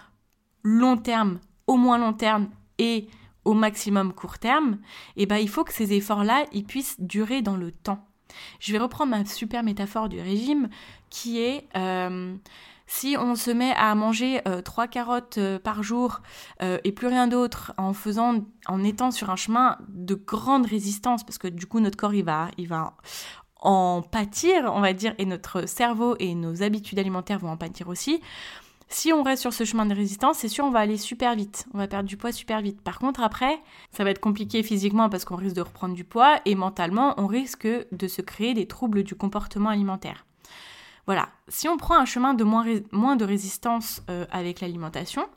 long 0.63 0.97
terme, 0.97 1.41
au 1.67 1.77
moins 1.77 1.99
long 1.99 2.13
terme 2.13 2.49
et 2.79 3.09
au 3.45 3.55
maximum 3.55 4.13
court 4.13 4.39
terme, 4.39 4.79
eh 5.17 5.27
ben, 5.27 5.37
il 5.37 5.49
faut 5.49 5.65
que 5.65 5.73
ces 5.73 5.93
efforts-là, 5.93 6.45
puissent 6.67 7.01
durer 7.01 7.43
dans 7.43 7.57
le 7.57 7.71
temps. 7.71 8.05
Je 8.59 8.73
vais 8.73 8.79
reprendre 8.79 9.11
ma 9.11 9.25
super 9.25 9.63
métaphore 9.63 10.09
du 10.09 10.21
régime 10.21 10.69
qui 11.11 11.41
est 11.41 11.69
euh, 11.77 12.35
si 12.87 13.17
on 13.19 13.35
se 13.35 13.51
met 13.51 13.73
à 13.77 13.95
manger 13.95 14.41
euh, 14.47 14.63
trois 14.63 14.87
carottes 14.87 15.39
euh, 15.39 15.59
par 15.59 15.83
jour 15.83 16.21
et 16.61 16.93
plus 16.93 17.07
rien 17.09 17.29
d'autre 17.29 17.73
en 17.77 17.93
faisant 17.93 18.45
en 18.67 18.85
étant 18.85 19.11
sur 19.11 19.31
un 19.31 19.37
chemin 19.37 19.79
de 19.89 20.15
grande 20.15 20.67
résistance 20.67 21.25
parce 21.25 21.39
que 21.39 21.49
du 21.49 21.67
coup 21.67 21.81
notre 21.81 21.97
corps 21.97 22.13
va 22.25 22.49
il 22.57 22.69
va 22.69 22.95
en 23.61 24.03
pâtir 24.03 24.73
on 24.75 24.81
va 24.81 24.93
dire 24.93 25.15
et 25.19 25.27
notre 25.27 25.69
cerveau 25.69 26.17
et 26.19 26.35
nos 26.35 26.63
habitudes 26.63 26.99
alimentaires 26.99 27.39
vont 27.39 27.51
en 27.51 27.57
pâtir 27.57 27.89
aussi 27.89 28.21
si 28.89 29.13
on 29.13 29.23
reste 29.23 29.43
sur 29.43 29.53
ce 29.53 29.65
chemin 29.65 29.85
de 29.85 29.95
résistance, 29.95 30.39
c'est 30.39 30.49
sûr, 30.49 30.65
on 30.65 30.71
va 30.71 30.79
aller 30.79 30.97
super 30.97 31.35
vite. 31.35 31.67
On 31.75 31.79
va 31.79 31.89
perdre 31.89 32.09
du 32.09 32.17
poids 32.17 32.31
super 32.31 32.61
vite. 32.61 32.81
Par 32.81 32.99
contre, 32.99 33.21
après, 33.21 33.59
ça 33.91 34.05
va 34.05 34.11
être 34.11 34.21
compliqué 34.21 34.63
physiquement 34.63 35.09
parce 35.09 35.25
qu'on 35.25 35.37
risque 35.37 35.57
de 35.57 35.61
reprendre 35.61 35.95
du 35.95 36.05
poids 36.05 36.39
et 36.45 36.55
mentalement, 36.55 37.15
on 37.17 37.27
risque 37.27 37.67
de 37.67 38.09
se 38.09 38.23
créer 38.23 38.55
des 38.55 38.67
troubles 38.67 39.03
du 39.03 39.17
comportement 39.17 39.71
alimentaire. 39.71 40.25
Voilà. 41.07 41.29
Si 41.49 41.69
on 41.69 41.77
prend 41.77 41.97
un 41.97 42.05
chemin 42.05 42.35
de 42.35 42.45
moins, 42.45 43.17
de 43.17 43.25
résistance 43.25 44.03
euh, 44.11 44.27
avec 44.31 44.61
l'alimentation, 44.61 45.29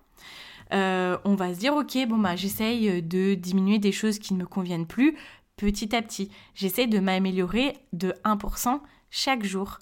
euh, 0.73 1.17
on 1.23 1.35
va 1.35 1.53
se 1.53 1.59
dire, 1.59 1.75
ok, 1.75 1.97
bon, 2.07 2.17
bah, 2.17 2.35
j'essaye 2.35 3.01
de 3.01 3.35
diminuer 3.35 3.79
des 3.79 3.91
choses 3.91 4.19
qui 4.19 4.33
ne 4.33 4.39
me 4.39 4.45
conviennent 4.45 4.87
plus 4.87 5.15
petit 5.57 5.95
à 5.95 6.01
petit. 6.01 6.31
J'essaie 6.55 6.87
de 6.87 6.99
m'améliorer 6.99 7.77
de 7.93 8.13
1% 8.23 8.79
chaque 9.11 9.43
jour 9.43 9.79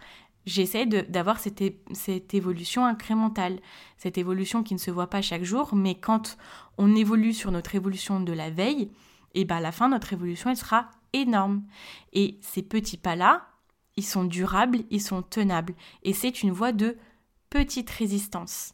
j'essaie 0.47 0.85
d'avoir 0.85 1.39
cette, 1.39 1.61
cette, 1.91 2.33
évolution 2.33 2.85
incrémentale, 2.85 3.59
cette 3.97 4.17
évolution 4.17 4.63
qui 4.63 4.73
ne 4.73 4.79
se 4.79 4.89
voit 4.89 5.09
pas 5.09 5.21
chaque 5.21 5.43
jour, 5.43 5.75
mais 5.75 5.95
quand 5.95 6.37
on 6.77 6.95
évolue 6.95 7.33
sur 7.33 7.51
notre 7.51 7.75
évolution 7.75 8.21
de 8.21 8.31
la 8.33 8.49
veille, 8.49 8.89
et 9.35 9.45
ben 9.45 9.57
à 9.57 9.61
la 9.61 9.73
fin, 9.73 9.89
notre 9.89 10.13
évolution, 10.13 10.49
elle 10.49 10.57
sera 10.57 10.89
énorme. 11.13 11.63
Et 12.13 12.39
ces 12.41 12.63
petits 12.63 12.97
pas-là, 12.97 13.45
ils 13.97 14.05
sont 14.05 14.23
durables, 14.23 14.79
ils 14.89 15.01
sont 15.01 15.21
tenables. 15.21 15.73
Et 16.03 16.13
c'est 16.13 16.43
une 16.43 16.51
voie 16.51 16.71
de 16.71 16.97
petite 17.49 17.89
résistance. 17.89 18.73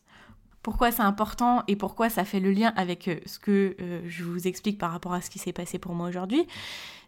Pourquoi 0.61 0.91
c'est 0.91 1.01
important 1.01 1.63
et 1.67 1.75
pourquoi 1.75 2.09
ça 2.09 2.23
fait 2.23 2.39
le 2.39 2.51
lien 2.51 2.73
avec 2.77 3.07
euh, 3.07 3.19
ce 3.25 3.39
que 3.39 3.75
euh, 3.81 4.01
je 4.05 4.23
vous 4.23 4.47
explique 4.47 4.77
par 4.77 4.91
rapport 4.91 5.13
à 5.13 5.21
ce 5.21 5.29
qui 5.29 5.39
s'est 5.39 5.51
passé 5.53 5.77
pour 5.77 5.93
moi 5.93 6.07
aujourd'hui, 6.07 6.47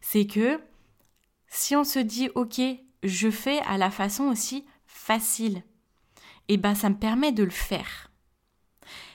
c'est 0.01 0.27
que 0.27 0.59
si 1.47 1.75
on 1.75 1.83
se 1.83 1.99
dit, 1.99 2.29
ok, 2.35 2.59
je 3.03 3.29
fais 3.29 3.59
à 3.59 3.77
la 3.77 3.91
façon 3.91 4.25
aussi 4.25 4.65
facile, 4.85 5.63
et 6.47 6.55
eh 6.55 6.57
ben 6.57 6.75
ça 6.75 6.89
me 6.89 6.95
permet 6.95 7.31
de 7.31 7.43
le 7.43 7.49
faire. 7.49 8.11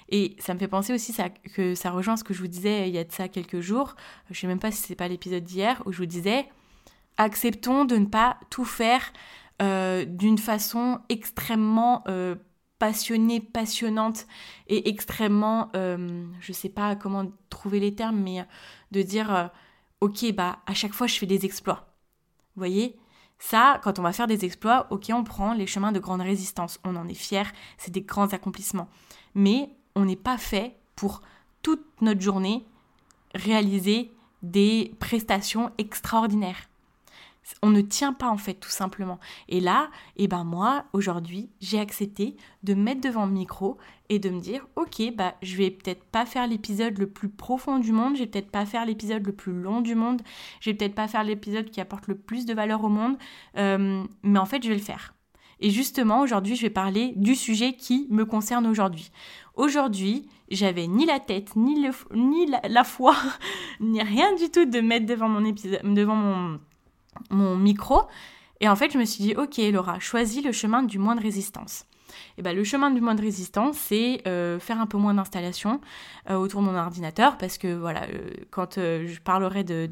Et 0.08 0.36
ça 0.40 0.54
me 0.54 0.58
fait 0.58 0.68
penser 0.68 0.92
aussi 0.92 1.14
que 1.52 1.74
ça 1.76 1.90
rejoint 1.90 2.16
ce 2.16 2.24
que 2.24 2.34
je 2.34 2.40
vous 2.40 2.48
disais 2.48 2.88
il 2.88 2.94
y 2.94 2.98
a 2.98 3.04
de 3.04 3.12
ça 3.12 3.28
quelques 3.28 3.60
jours. 3.60 3.94
Je 4.30 4.40
sais 4.40 4.48
même 4.48 4.58
pas 4.58 4.72
si 4.72 4.82
c'est 4.82 4.96
pas 4.96 5.06
l'épisode 5.06 5.44
d'hier 5.44 5.80
où 5.86 5.92
je 5.92 5.98
vous 5.98 6.06
disais 6.06 6.48
acceptons 7.20 7.84
de 7.84 7.96
ne 7.96 8.06
pas 8.06 8.38
tout 8.48 8.64
faire 8.64 9.12
euh, 9.60 10.04
d'une 10.06 10.38
façon 10.38 11.00
extrêmement 11.10 12.02
euh, 12.08 12.34
passionnée, 12.78 13.40
passionnante 13.40 14.26
et 14.68 14.88
extrêmement, 14.88 15.70
euh, 15.76 16.24
je 16.40 16.52
sais 16.52 16.70
pas 16.70 16.96
comment 16.96 17.30
trouver 17.50 17.78
les 17.78 17.94
termes, 17.94 18.18
mais 18.20 18.46
de 18.90 19.02
dire 19.02 19.50
ok 20.00 20.32
bah 20.32 20.60
à 20.66 20.72
chaque 20.72 20.94
fois 20.94 21.06
je 21.06 21.18
fais 21.18 21.26
des 21.26 21.44
exploits. 21.44 21.92
Vous 22.56 22.60
voyez? 22.60 22.98
Ça, 23.38 23.80
quand 23.82 23.98
on 23.98 24.02
va 24.02 24.12
faire 24.12 24.26
des 24.26 24.44
exploits, 24.44 24.86
ok, 24.90 25.10
on 25.14 25.24
prend 25.24 25.54
les 25.54 25.66
chemins 25.66 25.92
de 25.92 25.98
grande 25.98 26.20
résistance, 26.20 26.78
on 26.84 26.94
en 26.96 27.08
est 27.08 27.14
fier, 27.14 27.50
c'est 27.78 27.90
des 27.90 28.02
grands 28.02 28.32
accomplissements. 28.34 28.88
Mais 29.34 29.70
on 29.94 30.04
n'est 30.04 30.16
pas 30.16 30.36
fait 30.36 30.76
pour 30.94 31.22
toute 31.62 31.84
notre 32.02 32.20
journée 32.20 32.66
réaliser 33.34 34.12
des 34.42 34.94
prestations 35.00 35.70
extraordinaires 35.78 36.69
on 37.62 37.70
ne 37.70 37.80
tient 37.80 38.12
pas 38.12 38.28
en 38.28 38.36
fait 38.36 38.54
tout 38.54 38.70
simplement. 38.70 39.18
Et 39.48 39.60
là, 39.60 39.90
eh 40.16 40.28
ben 40.28 40.44
moi 40.44 40.84
aujourd'hui, 40.92 41.50
j'ai 41.60 41.78
accepté 41.78 42.36
de 42.62 42.74
mettre 42.74 43.00
devant 43.00 43.26
le 43.26 43.32
micro 43.32 43.78
et 44.08 44.18
de 44.18 44.30
me 44.30 44.40
dire 44.40 44.66
OK, 44.76 45.02
bah 45.14 45.34
je 45.42 45.56
vais 45.56 45.70
peut-être 45.70 46.04
pas 46.04 46.26
faire 46.26 46.46
l'épisode 46.46 46.98
le 46.98 47.08
plus 47.08 47.28
profond 47.28 47.78
du 47.78 47.92
monde, 47.92 48.14
je 48.14 48.20
vais 48.20 48.26
peut-être 48.26 48.50
pas 48.50 48.66
faire 48.66 48.86
l'épisode 48.86 49.26
le 49.26 49.32
plus 49.32 49.52
long 49.52 49.80
du 49.80 49.94
monde, 49.94 50.22
je 50.60 50.70
vais 50.70 50.76
peut-être 50.76 50.94
pas 50.94 51.08
faire 51.08 51.24
l'épisode 51.24 51.70
qui 51.70 51.80
apporte 51.80 52.06
le 52.06 52.16
plus 52.16 52.46
de 52.46 52.54
valeur 52.54 52.84
au 52.84 52.88
monde, 52.88 53.16
euh, 53.56 54.04
mais 54.22 54.38
en 54.38 54.46
fait, 54.46 54.62
je 54.62 54.68
vais 54.68 54.76
le 54.76 54.80
faire. 54.80 55.14
Et 55.62 55.70
justement, 55.70 56.22
aujourd'hui, 56.22 56.56
je 56.56 56.62
vais 56.62 56.70
parler 56.70 57.12
du 57.16 57.34
sujet 57.34 57.74
qui 57.74 58.06
me 58.10 58.24
concerne 58.24 58.66
aujourd'hui. 58.66 59.10
Aujourd'hui, 59.54 60.26
j'avais 60.50 60.86
ni 60.86 61.04
la 61.04 61.20
tête, 61.20 61.54
ni, 61.54 61.82
le, 61.82 61.90
ni 62.14 62.46
la, 62.46 62.62
la 62.66 62.82
foi, 62.82 63.14
ni 63.80 64.02
rien 64.02 64.34
du 64.36 64.50
tout 64.50 64.64
de 64.64 64.80
mettre 64.80 65.04
devant 65.04 65.28
mon 65.28 65.44
épisode, 65.44 65.82
devant 65.82 66.16
mon, 66.16 66.58
mon 67.30 67.56
micro. 67.56 68.02
Et 68.60 68.68
en 68.68 68.76
fait, 68.76 68.92
je 68.92 68.98
me 68.98 69.04
suis 69.04 69.24
dit, 69.24 69.34
ok 69.34 69.58
Laura, 69.72 69.98
choisis 70.00 70.44
le 70.44 70.52
chemin 70.52 70.82
du 70.82 70.98
moins 70.98 71.16
de 71.16 71.22
résistance. 71.22 71.84
Et 72.38 72.42
ben, 72.42 72.54
le 72.54 72.64
chemin 72.64 72.90
du 72.90 73.00
moins 73.00 73.14
de 73.14 73.22
résistance, 73.22 73.76
c'est 73.76 74.22
euh, 74.26 74.58
faire 74.58 74.80
un 74.80 74.86
peu 74.86 74.98
moins 74.98 75.14
d'installation 75.14 75.80
euh, 76.28 76.36
autour 76.36 76.60
de 76.60 76.66
mon 76.66 76.76
ordinateur, 76.76 77.36
parce 77.38 77.58
que 77.58 77.74
voilà, 77.74 78.04
euh, 78.04 78.30
quand 78.50 78.76
je 78.76 79.20
parlerai 79.20 79.64
de, 79.64 79.88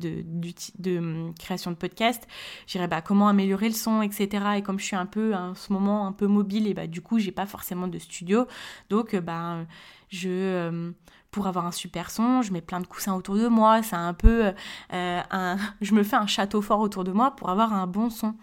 hum, 0.99 1.35
création 1.39 1.71
de 1.71 1.77
podcast, 1.77 2.27
j'irai 2.67 2.89
bah, 2.89 3.01
comment 3.01 3.29
améliorer 3.29 3.69
le 3.69 3.75
son, 3.75 4.03
etc. 4.03 4.45
Et 4.57 4.63
comme 4.63 4.79
je 4.79 4.85
suis 4.85 4.97
un 4.97 5.07
peu 5.07 5.35
en 5.35 5.55
ce 5.55 5.73
moment 5.73 6.07
un 6.07 6.13
peu 6.13 6.27
mobile, 6.27 6.67
et 6.67 6.75
bah, 6.75 6.87
du 6.87 7.01
coup, 7.01 7.19
j'ai 7.19 7.33
pas 7.33 7.47
forcément 7.47 7.89
de 7.89 7.99
studio, 7.99 8.47
donc 8.91 9.17
bah, 9.17 9.65
je 10.11 10.93
pour 11.31 11.47
avoir 11.47 11.67
un 11.67 11.73
super 11.73 12.11
son, 12.11 12.41
je 12.41 12.53
mets 12.55 12.63
plein 12.63 12.81
de 12.81 12.87
coussins 12.87 13.15
autour 13.15 13.35
de 13.35 13.49
moi, 13.49 13.83
c'est 13.83 13.97
un 13.97 14.15
peu 14.15 14.53
je 14.91 15.95
me 15.95 16.03
fais 16.03 16.17
un 16.17 16.27
château 16.27 16.63
fort 16.63 16.81
autour 16.81 17.05
de 17.05 17.13
moi 17.13 17.33
pour 17.37 17.51
avoir 17.51 17.73
un 17.73 17.87
bon 17.87 18.11
son. 18.11 18.35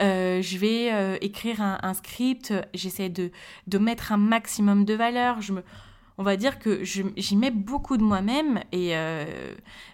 Euh, 0.00 0.40
je 0.42 0.58
vais 0.58 0.92
euh, 0.92 1.16
écrire 1.20 1.60
un, 1.60 1.94
script, 1.94 2.54
j'essaie 2.74 3.08
de, 3.08 3.30
de 3.66 3.78
mettre 3.78 4.12
un 4.12 4.16
maximum 4.16 4.84
de 4.84 4.94
valeur, 4.94 5.42
je 5.42 5.52
me, 5.52 5.62
on 6.18 6.22
va 6.22 6.36
dire 6.36 6.58
que 6.58 6.82
j'y 6.84 7.36
mets 7.36 7.50
beaucoup 7.50 7.96
de 7.96 8.02
moi-même 8.02 8.62
et, 8.72 8.92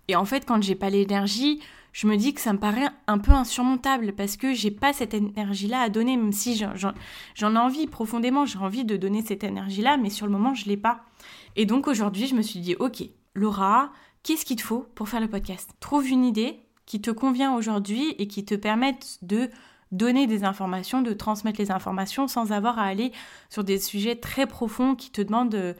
et 0.08 0.16
en 0.16 0.24
fait 0.24 0.44
quand 0.44 0.62
j'ai 0.62 0.74
pas 0.74 0.90
l'énergie, 0.90 1.60
je 1.96 2.06
me 2.06 2.16
dis 2.16 2.34
que 2.34 2.42
ça 2.42 2.52
me 2.52 2.58
paraît 2.58 2.88
un 3.06 3.16
peu 3.16 3.32
insurmontable 3.32 4.12
parce 4.12 4.36
que 4.36 4.52
j'ai 4.52 4.70
pas 4.70 4.92
cette 4.92 5.14
énergie-là 5.14 5.80
à 5.80 5.88
donner, 5.88 6.18
même 6.18 6.30
si 6.30 6.54
j'en 6.54 7.54
ai 7.54 7.58
envie 7.58 7.86
profondément, 7.86 8.44
j'ai 8.44 8.58
envie 8.58 8.84
de 8.84 8.98
donner 8.98 9.22
cette 9.22 9.44
énergie-là, 9.44 9.96
mais 9.96 10.10
sur 10.10 10.26
le 10.26 10.32
moment 10.32 10.52
je 10.52 10.66
l'ai 10.66 10.76
pas. 10.76 11.06
Et 11.56 11.64
donc 11.64 11.88
aujourd'hui, 11.88 12.26
je 12.26 12.34
me 12.34 12.42
suis 12.42 12.60
dit, 12.60 12.76
ok, 12.78 13.02
Laura, 13.34 13.92
qu'est-ce 14.22 14.44
qu'il 14.44 14.56
te 14.56 14.62
faut 14.62 14.86
pour 14.94 15.08
faire 15.08 15.22
le 15.22 15.28
podcast? 15.28 15.70
Trouve 15.80 16.06
une 16.06 16.26
idée 16.26 16.60
qui 16.84 17.00
te 17.00 17.10
convient 17.10 17.54
aujourd'hui 17.54 18.14
et 18.18 18.28
qui 18.28 18.44
te 18.44 18.54
permette 18.54 19.18
de 19.22 19.48
donner 19.92 20.26
des 20.26 20.44
informations, 20.44 21.02
de 21.02 21.12
transmettre 21.12 21.60
les 21.60 21.70
informations 21.70 22.28
sans 22.28 22.52
avoir 22.52 22.78
à 22.78 22.84
aller 22.84 23.12
sur 23.50 23.64
des 23.64 23.78
sujets 23.78 24.16
très 24.16 24.46
profonds 24.46 24.94
qui 24.94 25.10
te 25.10 25.22
demandent 25.22 25.54
euh, 25.54 25.74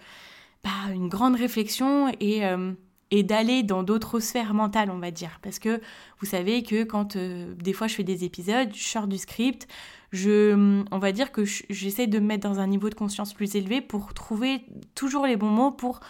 bah, 0.64 0.92
une 0.92 1.08
grande 1.08 1.36
réflexion 1.36 2.12
et, 2.20 2.44
euh, 2.46 2.72
et 3.10 3.22
d'aller 3.22 3.62
dans 3.62 3.82
d'autres 3.82 4.20
sphères 4.20 4.54
mentales, 4.54 4.90
on 4.90 4.98
va 4.98 5.10
dire. 5.10 5.38
Parce 5.42 5.58
que 5.58 5.80
vous 6.20 6.26
savez 6.26 6.62
que 6.62 6.84
quand 6.84 7.16
euh, 7.16 7.54
des 7.56 7.72
fois 7.72 7.86
je 7.86 7.94
fais 7.94 8.04
des 8.04 8.24
épisodes, 8.24 8.68
je 8.72 8.84
sors 8.84 9.06
du 9.06 9.18
script, 9.18 9.66
je, 10.12 10.82
on 10.90 10.98
va 10.98 11.12
dire 11.12 11.32
que 11.32 11.44
j'essaie 11.44 12.06
de 12.06 12.18
me 12.20 12.26
mettre 12.26 12.48
dans 12.48 12.60
un 12.60 12.66
niveau 12.66 12.88
de 12.88 12.94
conscience 12.94 13.34
plus 13.34 13.56
élevé 13.56 13.80
pour 13.80 14.14
trouver 14.14 14.62
toujours 14.94 15.26
les 15.26 15.36
bons 15.36 15.50
mots 15.50 15.72
pour 15.72 16.00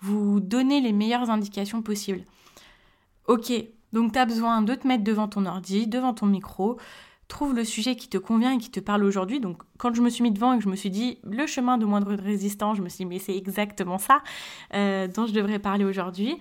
vous 0.00 0.40
donner 0.40 0.80
les 0.80 0.92
meilleures 0.92 1.30
indications 1.30 1.82
possibles. 1.82 2.22
Ok, 3.26 3.52
donc 3.92 4.12
tu 4.12 4.18
as 4.18 4.26
besoin 4.26 4.62
de 4.62 4.74
te 4.74 4.86
mettre 4.86 5.04
devant 5.04 5.26
ton 5.26 5.46
ordi, 5.46 5.86
devant 5.86 6.14
ton 6.14 6.26
micro, 6.26 6.78
trouve 7.28 7.54
le 7.54 7.64
sujet 7.64 7.96
qui 7.96 8.08
te 8.08 8.18
convient 8.18 8.52
et 8.52 8.58
qui 8.58 8.70
te 8.70 8.80
parle 8.80 9.04
aujourd'hui. 9.04 9.40
Donc 9.40 9.62
quand 9.78 9.94
je 9.94 10.02
me 10.02 10.10
suis 10.10 10.22
mis 10.22 10.30
devant 10.30 10.52
et 10.54 10.58
que 10.58 10.64
je 10.64 10.68
me 10.68 10.76
suis 10.76 10.90
dit 10.90 11.18
le 11.24 11.46
chemin 11.46 11.78
de 11.78 11.84
moindre 11.84 12.14
résistance, 12.14 12.76
je 12.76 12.82
me 12.82 12.88
suis 12.88 12.98
dit 12.98 13.06
mais 13.06 13.18
c'est 13.18 13.36
exactement 13.36 13.98
ça 13.98 14.22
euh, 14.74 15.08
dont 15.08 15.26
je 15.26 15.32
devrais 15.32 15.58
parler 15.58 15.84
aujourd'hui. 15.84 16.38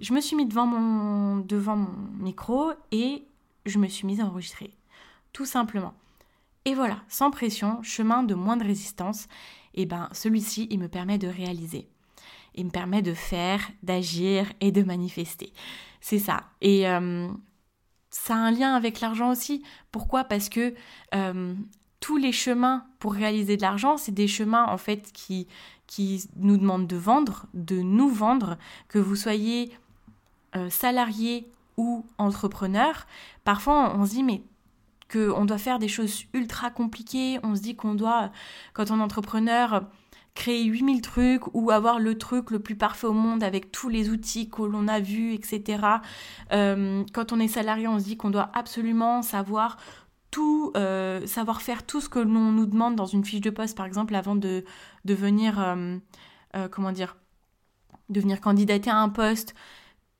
Je 0.00 0.12
me 0.12 0.20
suis 0.20 0.36
mis 0.36 0.46
devant 0.46 0.66
mon, 0.66 1.38
devant 1.38 1.76
mon 1.76 1.90
micro 2.18 2.70
et 2.92 3.24
je 3.64 3.78
me 3.78 3.88
suis 3.88 4.06
mise 4.06 4.20
à 4.20 4.26
enregistrer. 4.26 4.72
Tout 5.32 5.46
simplement. 5.46 5.94
Et 6.64 6.74
voilà, 6.74 6.98
sans 7.08 7.30
pression, 7.30 7.82
chemin 7.82 8.22
de 8.22 8.34
moins 8.34 8.56
de 8.56 8.64
résistance, 8.64 9.26
et 9.74 9.86
ben 9.86 10.08
celui-ci, 10.12 10.66
il 10.70 10.78
me 10.78 10.88
permet 10.88 11.16
de 11.16 11.28
réaliser. 11.28 11.88
Il 12.54 12.66
me 12.66 12.70
permet 12.70 13.02
de 13.02 13.14
faire, 13.14 13.60
d'agir 13.82 14.52
et 14.60 14.72
de 14.72 14.82
manifester. 14.82 15.52
C'est 16.00 16.18
ça. 16.18 16.44
Et 16.60 16.88
euh, 16.88 17.28
ça 18.24 18.34
a 18.34 18.38
un 18.38 18.50
lien 18.50 18.74
avec 18.74 19.00
l'argent 19.00 19.30
aussi. 19.30 19.62
Pourquoi? 19.92 20.24
Parce 20.24 20.48
que 20.48 20.74
euh, 21.14 21.54
tous 22.00 22.16
les 22.16 22.32
chemins 22.32 22.84
pour 22.98 23.14
réaliser 23.14 23.56
de 23.56 23.62
l'argent, 23.62 23.96
c'est 23.96 24.12
des 24.12 24.28
chemins 24.28 24.66
en 24.66 24.76
fait 24.76 25.12
qui, 25.12 25.46
qui 25.86 26.28
nous 26.36 26.56
demandent 26.56 26.86
de 26.86 26.96
vendre, 26.96 27.46
de 27.54 27.80
nous 27.80 28.08
vendre, 28.08 28.58
que 28.88 28.98
vous 28.98 29.16
soyez 29.16 29.72
euh, 30.56 30.68
salarié 30.68 31.50
ou 31.76 32.04
entrepreneur. 32.18 33.06
Parfois, 33.44 33.94
on 33.96 34.04
se 34.04 34.10
dit 34.10 34.24
mais 34.24 34.42
qu'on 35.10 35.44
doit 35.44 35.58
faire 35.58 35.78
des 35.78 35.88
choses 35.88 36.24
ultra 36.34 36.70
compliquées, 36.70 37.38
on 37.42 37.54
se 37.54 37.62
dit 37.62 37.76
qu'on 37.76 37.94
doit, 37.94 38.30
quand 38.74 38.90
on 38.90 38.98
est 38.98 39.02
entrepreneur, 39.02 39.84
créer 40.38 40.62
8000 40.62 41.02
trucs 41.02 41.52
ou 41.52 41.72
avoir 41.72 41.98
le 41.98 42.16
truc 42.16 42.52
le 42.52 42.60
plus 42.60 42.76
parfait 42.76 43.08
au 43.08 43.12
monde 43.12 43.42
avec 43.42 43.72
tous 43.72 43.88
les 43.88 44.08
outils 44.08 44.48
que 44.48 44.62
l'on 44.62 44.86
a 44.86 45.00
vus, 45.00 45.34
etc. 45.34 45.82
Euh, 46.52 47.04
quand 47.12 47.32
on 47.32 47.40
est 47.40 47.48
salarié, 47.48 47.88
on 47.88 47.98
se 47.98 48.04
dit 48.04 48.16
qu'on 48.16 48.30
doit 48.30 48.48
absolument 48.54 49.20
savoir 49.22 49.78
tout, 50.30 50.70
euh, 50.76 51.26
savoir 51.26 51.60
faire 51.60 51.84
tout 51.84 52.00
ce 52.00 52.08
que 52.08 52.20
l'on 52.20 52.52
nous 52.52 52.66
demande 52.66 52.94
dans 52.94 53.06
une 53.06 53.24
fiche 53.24 53.40
de 53.40 53.50
poste, 53.50 53.76
par 53.76 53.84
exemple, 53.84 54.14
avant 54.14 54.36
de, 54.36 54.64
venir, 55.04 55.58
euh, 55.58 55.98
comment 56.70 56.92
dire, 56.92 57.16
de 58.08 58.20
venir 58.20 58.40
candidater 58.40 58.90
à 58.90 58.98
un 58.98 59.08
poste, 59.08 59.56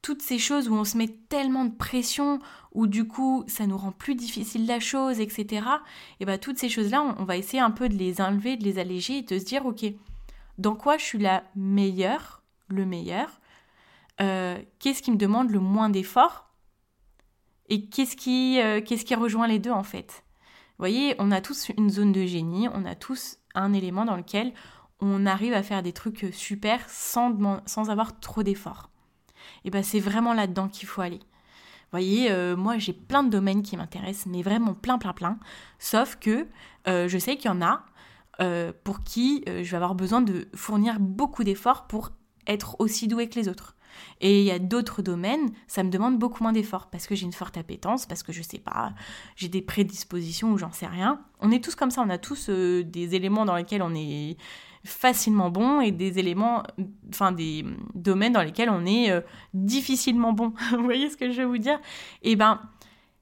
toutes 0.03 0.23
ces 0.23 0.39
choses 0.39 0.69
où 0.69 0.75
on 0.75 0.85
se 0.85 0.97
met 0.97 1.17
tellement 1.29 1.65
de 1.65 1.75
pression, 1.75 2.41
où 2.73 2.87
du 2.87 3.07
coup 3.07 3.45
ça 3.47 3.67
nous 3.67 3.77
rend 3.77 3.93
plus 3.93 4.15
difficile 4.15 4.67
la 4.67 4.81
chose, 4.81 5.21
etc. 5.21 5.67
Et 6.21 6.25
bien 6.25 6.39
toutes 6.39 6.59
ces 6.59 6.69
choses-là, 6.69 7.17
on, 7.19 7.25
va 7.25 7.37
essayer 7.37 7.61
un 7.61 7.71
peu 7.71 7.89
de 7.89 7.95
les 7.95 8.21
enlever, 8.21 8.57
de 8.57 8.65
les 8.65 8.79
alléger 8.79 9.19
et 9.19 9.23
de 9.23 9.39
se 9.39 9.45
dire, 9.45 9.67
ok, 9.67 9.85
dans 10.59 10.75
quoi 10.75 10.99
je 10.99 11.05
suis 11.05 11.19
la 11.19 11.45
meilleure, 11.55 12.43
le 12.69 12.85
meilleur 12.85 13.41
euh, 14.21 14.59
Qu'est-ce 14.81 15.03
qui 15.03 15.13
me 15.13 15.17
demande 15.17 15.51
le 15.51 15.61
moins 15.61 15.89
d'efforts 15.89 16.51
Et 17.69 17.87
qu'est-ce 17.87 18.17
qui, 18.17 18.61
euh, 18.61 18.81
qu'est-ce 18.85 19.05
qui 19.05 19.15
rejoint 19.15 19.47
les 19.47 19.61
deux 19.61 19.71
en 19.71 19.85
fait 19.85 20.25
Vous 20.73 20.83
voyez, 20.83 21.15
on 21.19 21.31
a 21.31 21.41
tous 21.41 21.71
une 21.77 21.91
zone 21.91 22.13
de 22.13 22.27
génie, 22.27 22.69
on 22.75 22.85
a 22.85 22.97
tous 22.97 23.39
un 23.55 23.73
élément 23.73 24.05
dans 24.05 24.17
lequel 24.17 24.53
on 25.01 25.27
arrive 25.27 25.55
à 25.55 25.63
faire 25.63 25.83
des 25.83 25.93
trucs 25.93 26.27
super 26.33 26.89
sans, 26.91 27.31
avoir 27.89 28.19
trop 28.19 28.43
d'efforts 28.43 28.91
et 29.65 29.71
ben 29.71 29.85
c'est 29.85 30.01
vraiment 30.01 30.35
là-dedans 30.35 30.69
qu'il 30.69 30.89
faut 30.89 31.01
aller. 31.01 31.21
Vous 31.21 31.93
voyez, 31.93 32.31
euh, 32.31 32.57
moi 32.57 32.77
j'ai 32.79 32.93
plein 32.93 33.23
de 33.23 33.31
domaines 33.31 33.63
qui 33.63 33.77
m'intéressent, 33.77 34.27
mais 34.27 34.43
vraiment 34.43 34.75
plein, 34.75 34.99
plein, 34.99 35.13
plein. 35.13 35.39
Sauf 35.79 36.17
que 36.17 36.49
je 36.85 37.19
sais 37.19 37.37
qu'il 37.37 37.51
y 37.51 37.55
en 37.55 37.63
a 37.63 37.85
euh, 38.41 38.73
pour 38.85 39.03
qui 39.03 39.45
je 39.47 39.71
vais 39.71 39.77
avoir 39.77 39.95
besoin 39.95 40.21
de 40.21 40.49
fournir 40.55 41.01
beaucoup 41.01 41.45
d'efforts 41.45 41.87
pour 41.87 42.11
être 42.47 42.77
aussi 42.79 43.09
doué 43.09 43.29
que 43.29 43.39
les 43.39 43.49
autres. 43.49 43.75
Et 44.21 44.41
il 44.41 44.45
y 44.45 44.51
a 44.51 44.59
d'autres 44.59 45.03
domaines, 45.03 45.51
ça 45.67 45.83
me 45.83 45.91
demande 45.91 46.19
beaucoup 46.19 46.43
moins 46.43 46.53
d'efforts 46.53 46.89
parce 46.89 47.07
que 47.07 47.15
j'ai 47.15 47.25
une 47.25 47.33
forte 47.33 47.57
appétence, 47.57 48.07
parce 48.07 48.23
que 48.23 48.33
je 48.33 48.43
sais 48.43 48.59
pas, 48.59 48.93
j'ai 49.35 49.49
des 49.49 49.63
prédispositions 49.63 50.53
ou 50.53 50.59
j'en 50.59 50.71
sais 50.71 50.87
rien. 50.87 51.21
On 51.41 51.51
est 51.51 51.63
tous 51.63 51.75
comme 51.75 51.91
ça, 51.91 52.03
on 52.07 52.11
a 52.11 52.19
tous 52.19 52.49
des 52.49 53.15
éléments 53.15 53.45
dans 53.45 53.57
lesquels 53.57 53.83
on 53.83 53.95
est 53.95 54.37
facilement 54.85 55.51
bon 55.51 55.81
et 55.81 55.93
des 55.93 56.19
éléments, 56.19 56.63
enfin 57.11 57.33
des 57.33 57.65
domaines 57.95 58.33
dans 58.33 58.43
lesquels 58.43 58.71
on 58.71 58.87
est 58.87 59.11
euh, 59.11 59.21
difficilement 59.55 60.33
bon. 60.33 60.53
vous 60.73 60.85
voyez 60.85 61.11
ce 61.11 61.17
que 61.17 61.31
je 61.31 61.43
veux 61.43 61.49
vous 61.49 61.59
dire? 61.59 61.81
Eh 62.23 62.37
ben, 62.37 62.61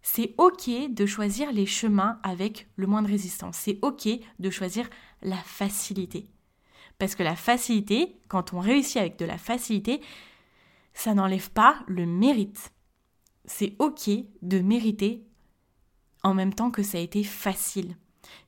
c'est 0.09 0.37
ok 0.39 0.71
de 0.89 1.05
choisir 1.05 1.51
les 1.51 1.67
chemins 1.67 2.21
avec 2.23 2.69
le 2.77 2.87
moins 2.87 3.03
de 3.03 3.09
résistance. 3.09 3.57
C'est 3.57 3.81
ok 3.83 4.09
de 4.39 4.51
choisir 4.51 4.89
la 5.21 5.37
facilité. 5.37 6.29
Parce 6.97 7.17
que 7.17 7.25
la 7.25 7.35
facilité, 7.35 8.17
quand 8.29 8.53
on 8.53 8.61
réussit 8.61 8.99
avec 8.99 9.19
de 9.19 9.25
la 9.25 9.37
facilité, 9.37 10.01
ça 10.95 11.13
n'enlève 11.13 11.51
pas 11.51 11.81
le 11.89 12.07
mérite. 12.07 12.73
C'est 13.47 13.75
ok 13.81 14.09
de 14.43 14.61
mériter 14.61 15.25
en 16.23 16.35
même 16.35 16.55
temps 16.55 16.71
que 16.71 16.85
ça 16.85 16.99
a 16.99 17.01
été 17.01 17.25
facile. 17.25 17.97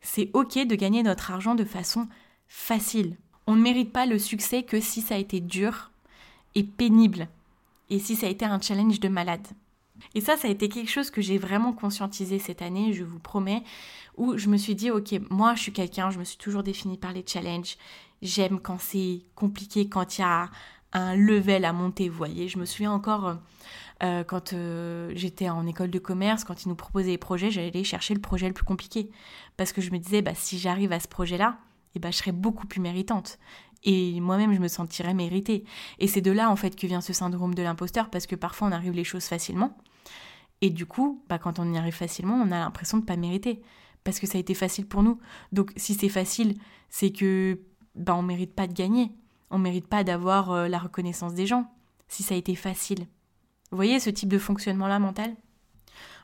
C'est 0.00 0.30
ok 0.34 0.64
de 0.64 0.76
gagner 0.76 1.02
notre 1.02 1.32
argent 1.32 1.56
de 1.56 1.64
façon 1.64 2.06
facile. 2.46 3.16
On 3.48 3.56
ne 3.56 3.62
mérite 3.62 3.92
pas 3.92 4.06
le 4.06 4.20
succès 4.20 4.62
que 4.62 4.80
si 4.80 5.00
ça 5.00 5.16
a 5.16 5.18
été 5.18 5.40
dur 5.40 5.90
et 6.54 6.62
pénible 6.62 7.26
et 7.90 7.98
si 7.98 8.14
ça 8.14 8.28
a 8.28 8.30
été 8.30 8.44
un 8.44 8.60
challenge 8.60 9.00
de 9.00 9.08
malade. 9.08 9.48
Et 10.14 10.20
ça, 10.20 10.36
ça 10.36 10.48
a 10.48 10.50
été 10.50 10.68
quelque 10.68 10.90
chose 10.90 11.10
que 11.10 11.20
j'ai 11.20 11.38
vraiment 11.38 11.72
conscientisé 11.72 12.38
cette 12.38 12.62
année, 12.62 12.92
je 12.92 13.04
vous 13.04 13.18
promets, 13.18 13.62
où 14.16 14.36
je 14.36 14.48
me 14.48 14.56
suis 14.56 14.74
dit, 14.74 14.90
ok, 14.90 15.14
moi 15.30 15.54
je 15.54 15.62
suis 15.62 15.72
quelqu'un, 15.72 16.10
je 16.10 16.18
me 16.18 16.24
suis 16.24 16.38
toujours 16.38 16.62
définie 16.62 16.98
par 16.98 17.12
les 17.12 17.24
challenges. 17.26 17.76
J'aime 18.22 18.60
quand 18.60 18.80
c'est 18.80 19.22
compliqué, 19.34 19.88
quand 19.88 20.18
il 20.18 20.22
y 20.22 20.24
a 20.24 20.50
un 20.92 21.14
level 21.14 21.64
à 21.64 21.72
monter, 21.72 22.08
vous 22.08 22.16
voyez. 22.16 22.48
Je 22.48 22.58
me 22.58 22.64
souviens 22.64 22.92
encore 22.92 23.36
euh, 24.02 24.24
quand 24.24 24.52
euh, 24.52 25.12
j'étais 25.14 25.48
en 25.48 25.66
école 25.66 25.90
de 25.90 25.98
commerce, 25.98 26.44
quand 26.44 26.64
ils 26.64 26.68
nous 26.68 26.74
proposaient 26.74 27.10
des 27.10 27.18
projets, 27.18 27.50
j'allais 27.50 27.84
chercher 27.84 28.14
le 28.14 28.20
projet 28.20 28.46
le 28.48 28.54
plus 28.54 28.64
compliqué. 28.64 29.10
Parce 29.56 29.72
que 29.72 29.80
je 29.80 29.90
me 29.90 29.98
disais, 29.98 30.22
bah, 30.22 30.34
si 30.34 30.58
j'arrive 30.58 30.92
à 30.92 31.00
ce 31.00 31.08
projet-là, 31.08 31.58
eh 31.94 31.98
ben, 31.98 32.12
je 32.12 32.18
serais 32.18 32.32
beaucoup 32.32 32.66
plus 32.66 32.80
méritante. 32.80 33.38
Et 33.84 34.20
moi-même, 34.20 34.52
je 34.52 34.60
me 34.60 34.68
sentirais 34.68 35.14
méritée. 35.14 35.64
Et 35.98 36.08
c'est 36.08 36.20
de 36.20 36.32
là, 36.32 36.50
en 36.50 36.56
fait, 36.56 36.76
que 36.76 36.86
vient 36.86 37.00
ce 37.00 37.12
syndrome 37.12 37.54
de 37.54 37.62
l'imposteur, 37.62 38.10
parce 38.10 38.26
que 38.26 38.36
parfois, 38.36 38.68
on 38.68 38.72
arrive 38.72 38.92
les 38.92 39.04
choses 39.04 39.24
facilement. 39.24 39.76
Et 40.60 40.70
du 40.70 40.86
coup, 40.86 41.22
bah, 41.28 41.38
quand 41.38 41.58
on 41.58 41.72
y 41.72 41.78
arrive 41.78 41.94
facilement, 41.94 42.34
on 42.34 42.50
a 42.50 42.58
l'impression 42.58 42.98
de 42.98 43.02
ne 43.02 43.06
pas 43.06 43.16
mériter. 43.16 43.62
Parce 44.04 44.20
que 44.20 44.26
ça 44.26 44.38
a 44.38 44.40
été 44.40 44.54
facile 44.54 44.86
pour 44.86 45.02
nous. 45.02 45.18
Donc, 45.52 45.72
si 45.76 45.94
c'est 45.94 46.08
facile, 46.08 46.56
c'est 46.88 47.10
que 47.10 47.60
bah, 47.94 48.14
on 48.14 48.22
mérite 48.22 48.54
pas 48.54 48.66
de 48.66 48.72
gagner. 48.72 49.12
On 49.50 49.58
mérite 49.58 49.86
pas 49.86 50.04
d'avoir 50.04 50.50
euh, 50.50 50.68
la 50.68 50.78
reconnaissance 50.78 51.34
des 51.34 51.46
gens. 51.46 51.70
Si 52.08 52.22
ça 52.22 52.34
a 52.34 52.38
été 52.38 52.54
facile. 52.54 53.06
Vous 53.70 53.76
voyez 53.76 54.00
ce 54.00 54.10
type 54.10 54.28
de 54.30 54.38
fonctionnement-là 54.38 54.98
mental? 54.98 55.36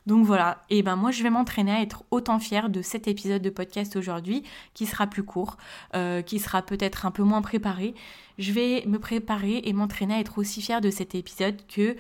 Donc 0.07 0.27
voilà, 0.27 0.63
et 0.69 0.83
ben 0.83 0.97
moi 0.97 1.11
je 1.11 1.23
vais 1.23 1.31
m'entraîner 1.31 1.73
à 1.73 1.81
être 1.81 2.05
autant 2.11 2.39
fière 2.39 2.69
de 2.69 2.83
cet 2.83 3.09
épisode 3.09 3.41
de 3.41 3.49
podcast 3.49 3.97
aujourd'hui, 3.97 4.43
qui 4.75 4.85
sera 4.85 5.07
plus 5.07 5.23
court, 5.23 5.57
euh, 5.95 6.21
qui 6.21 6.39
sera 6.39 6.61
peut-être 6.61 7.07
un 7.07 7.11
peu 7.11 7.23
moins 7.23 7.41
préparé. 7.41 7.95
Je 8.37 8.53
vais 8.53 8.85
me 8.87 8.99
préparer 8.99 9.63
et 9.65 9.73
m'entraîner 9.73 10.15
à 10.15 10.21
être 10.21 10.37
aussi 10.37 10.61
fière 10.61 10.83
de 10.83 10.91
cet 10.91 11.15
épisode 11.15 11.67
que 11.69 11.97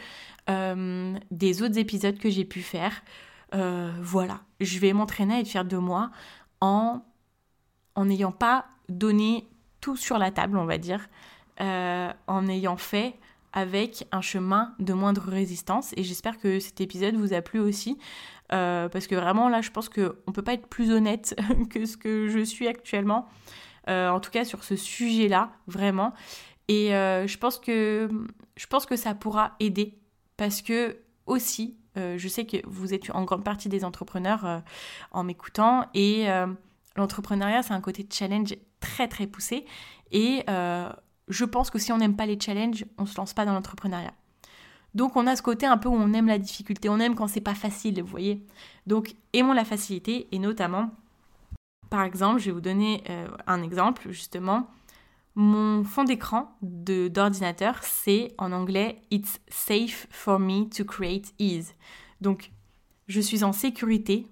euh, 0.50 1.18
des 1.30 1.62
autres 1.62 1.78
épisodes 1.78 2.18
que 2.18 2.28
j'ai 2.28 2.44
pu 2.44 2.60
faire. 2.60 3.02
Euh, 3.54 3.90
voilà, 4.02 4.40
je 4.60 4.78
vais 4.80 4.92
m'entraîner 4.92 5.36
à 5.36 5.40
être 5.40 5.48
fière 5.48 5.64
de 5.64 5.78
moi 5.78 6.10
en 6.60 7.02
en 7.94 8.04
n'ayant 8.06 8.32
pas 8.32 8.66
donné 8.88 9.48
tout 9.80 9.96
sur 9.96 10.18
la 10.18 10.30
table, 10.30 10.58
on 10.58 10.66
va 10.66 10.78
dire, 10.78 11.08
en 11.60 12.48
ayant 12.48 12.76
fait 12.76 13.14
avec 13.54 14.06
un 14.10 14.20
chemin 14.20 14.74
de 14.80 14.92
moindre 14.92 15.22
résistance. 15.22 15.94
Et 15.96 16.02
j'espère 16.02 16.38
que 16.38 16.58
cet 16.58 16.80
épisode 16.80 17.14
vous 17.14 17.32
a 17.32 17.40
plu 17.40 17.60
aussi. 17.60 17.96
Euh, 18.52 18.88
parce 18.88 19.06
que 19.06 19.14
vraiment 19.14 19.48
là, 19.48 19.62
je 19.62 19.70
pense 19.70 19.88
qu'on 19.88 20.02
ne 20.02 20.32
peut 20.32 20.42
pas 20.42 20.52
être 20.54 20.66
plus 20.66 20.90
honnête 20.90 21.34
que 21.70 21.86
ce 21.86 21.96
que 21.96 22.28
je 22.28 22.40
suis 22.40 22.66
actuellement. 22.66 23.26
Euh, 23.88 24.08
en 24.08 24.18
tout 24.18 24.30
cas 24.30 24.44
sur 24.44 24.64
ce 24.64 24.76
sujet-là, 24.76 25.52
vraiment. 25.68 26.12
Et 26.66 26.94
euh, 26.94 27.26
je, 27.28 27.38
pense 27.38 27.58
que, 27.58 28.10
je 28.56 28.66
pense 28.66 28.86
que 28.86 28.96
ça 28.96 29.14
pourra 29.14 29.52
aider. 29.60 29.98
Parce 30.36 30.60
que 30.60 30.98
aussi, 31.26 31.78
je 31.96 32.26
sais 32.26 32.44
que 32.44 32.56
vous 32.66 32.92
êtes 32.92 33.08
en 33.10 33.22
grande 33.22 33.44
partie 33.44 33.68
des 33.68 33.84
entrepreneurs 33.84 34.62
en 35.12 35.22
m'écoutant. 35.22 35.86
Et 35.94 36.26
l'entrepreneuriat, 36.96 37.62
c'est 37.62 37.72
un 37.72 37.80
côté 37.80 38.04
challenge 38.10 38.56
très 38.80 39.06
très 39.06 39.28
poussé. 39.28 39.64
Et 40.10 40.44
je 41.28 41.44
pense 41.44 41.70
que 41.70 41.78
si 41.78 41.92
on 41.92 41.98
n'aime 41.98 42.16
pas 42.16 42.26
les 42.26 42.38
challenges, 42.38 42.84
on 42.98 43.06
se 43.06 43.16
lance 43.16 43.34
pas 43.34 43.44
dans 43.44 43.54
l'entrepreneuriat. 43.54 44.14
Donc 44.94 45.16
on 45.16 45.26
a 45.26 45.34
ce 45.34 45.42
côté 45.42 45.66
un 45.66 45.76
peu 45.76 45.88
où 45.88 45.94
on 45.94 46.12
aime 46.12 46.28
la 46.28 46.38
difficulté, 46.38 46.88
on 46.88 47.00
aime 47.00 47.14
quand 47.14 47.26
c'est 47.26 47.40
pas 47.40 47.54
facile, 47.54 48.00
vous 48.00 48.08
voyez. 48.08 48.46
Donc 48.86 49.14
aimons 49.32 49.52
la 49.52 49.64
facilité 49.64 50.28
et 50.30 50.38
notamment, 50.38 50.90
par 51.90 52.04
exemple, 52.04 52.40
je 52.40 52.46
vais 52.46 52.52
vous 52.52 52.60
donner 52.60 53.02
euh, 53.10 53.26
un 53.46 53.62
exemple 53.62 54.10
justement. 54.10 54.68
Mon 55.36 55.82
fond 55.82 56.04
d'écran 56.04 56.56
d'ordinateur, 56.62 57.82
c'est 57.82 58.32
en 58.38 58.52
anglais 58.52 59.02
It's 59.10 59.40
safe 59.48 60.06
for 60.10 60.38
me 60.38 60.68
to 60.68 60.84
create 60.84 61.34
ease. 61.40 61.74
Donc 62.20 62.52
je 63.08 63.20
suis 63.20 63.42
en 63.42 63.52
sécurité 63.52 64.28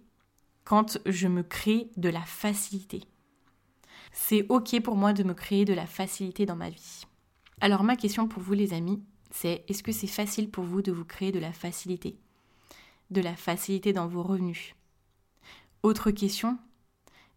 quand 0.64 0.98
je 1.06 1.26
me 1.26 1.42
crée 1.42 1.90
de 1.96 2.08
la 2.08 2.22
facilité 2.22 3.02
c'est 4.12 4.46
ok 4.48 4.80
pour 4.80 4.96
moi 4.96 5.12
de 5.12 5.22
me 5.22 5.34
créer 5.34 5.64
de 5.64 5.74
la 5.74 5.86
facilité 5.86 6.46
dans 6.46 6.56
ma 6.56 6.70
vie. 6.70 7.06
Alors 7.60 7.82
ma 7.82 7.96
question 7.96 8.28
pour 8.28 8.42
vous 8.42 8.52
les 8.52 8.74
amis, 8.74 9.02
c'est 9.30 9.64
est-ce 9.68 9.82
que 9.82 9.92
c'est 9.92 10.06
facile 10.06 10.50
pour 10.50 10.64
vous 10.64 10.82
de 10.82 10.92
vous 10.92 11.04
créer 11.04 11.32
de 11.32 11.38
la 11.38 11.52
facilité? 11.52 12.18
De 13.10 13.20
la 13.20 13.34
facilité 13.34 13.92
dans 13.92 14.06
vos 14.06 14.22
revenus? 14.22 14.74
Autre 15.82 16.10
question, 16.10 16.58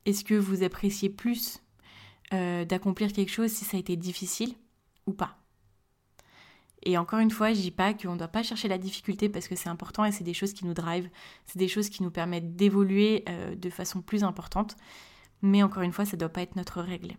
est-ce 0.05 0.23
que 0.23 0.35
vous 0.35 0.63
appréciez 0.63 1.09
plus 1.09 1.59
euh, 2.33 2.65
d'accomplir 2.65 3.11
quelque 3.11 3.31
chose 3.31 3.51
si 3.51 3.65
ça 3.65 3.77
a 3.77 3.79
été 3.79 3.95
difficile 3.95 4.53
ou 5.07 5.13
pas? 5.13 5.38
Et 6.83 6.97
encore 6.99 7.19
une 7.19 7.31
fois, 7.31 7.51
je 7.51 7.61
dis 7.61 7.71
pas 7.71 7.95
qu'on 7.95 8.13
ne 8.13 8.17
doit 8.19 8.27
pas 8.27 8.43
chercher 8.43 8.67
la 8.67 8.77
difficulté 8.77 9.27
parce 9.27 9.47
que 9.47 9.55
c'est 9.55 9.69
important 9.69 10.05
et 10.05 10.11
c'est 10.11 10.23
des 10.23 10.35
choses 10.35 10.53
qui 10.53 10.65
nous 10.65 10.75
drivent, 10.75 11.09
c'est 11.47 11.57
des 11.57 11.67
choses 11.67 11.89
qui 11.89 12.03
nous 12.03 12.11
permettent 12.11 12.55
d'évoluer 12.55 13.23
euh, 13.27 13.55
de 13.55 13.69
façon 13.71 14.01
plus 14.01 14.23
importante. 14.23 14.75
Mais 15.41 15.63
encore 15.63 15.84
une 15.84 15.91
fois, 15.91 16.06
ça 16.06 16.15
ne 16.15 16.19
doit 16.19 16.30
pas 16.30 16.41
être 16.41 16.56
notre 16.56 16.82
règle. 16.82 17.15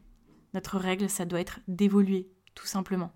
Notre 0.55 0.79
règle, 0.79 1.09
ça 1.09 1.25
doit 1.25 1.41
être 1.41 1.61
d'évoluer, 1.69 2.29
tout 2.55 2.67
simplement. 2.67 3.13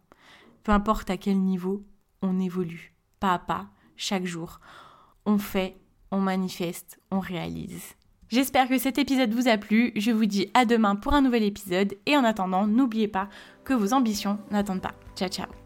Peu 0.62 0.72
importe 0.72 1.10
à 1.10 1.16
quel 1.16 1.38
niveau 1.38 1.84
on 2.22 2.38
évolue, 2.38 2.94
pas 3.18 3.34
à 3.34 3.38
pas, 3.38 3.68
chaque 3.96 4.26
jour. 4.26 4.60
On 5.26 5.38
fait, 5.38 5.76
on 6.10 6.20
manifeste, 6.20 7.00
on 7.10 7.20
réalise. 7.20 7.94
J'espère 8.28 8.68
que 8.68 8.78
cet 8.78 8.98
épisode 8.98 9.34
vous 9.34 9.48
a 9.48 9.58
plu. 9.58 9.92
Je 9.96 10.12
vous 10.12 10.26
dis 10.26 10.48
à 10.54 10.64
demain 10.64 10.94
pour 10.94 11.14
un 11.14 11.22
nouvel 11.22 11.42
épisode. 11.42 11.96
Et 12.06 12.16
en 12.16 12.24
attendant, 12.24 12.66
n'oubliez 12.66 13.08
pas 13.08 13.28
que 13.64 13.74
vos 13.74 13.92
ambitions 13.92 14.38
n'attendent 14.50 14.82
pas. 14.82 14.94
Ciao 15.16 15.28
ciao 15.28 15.59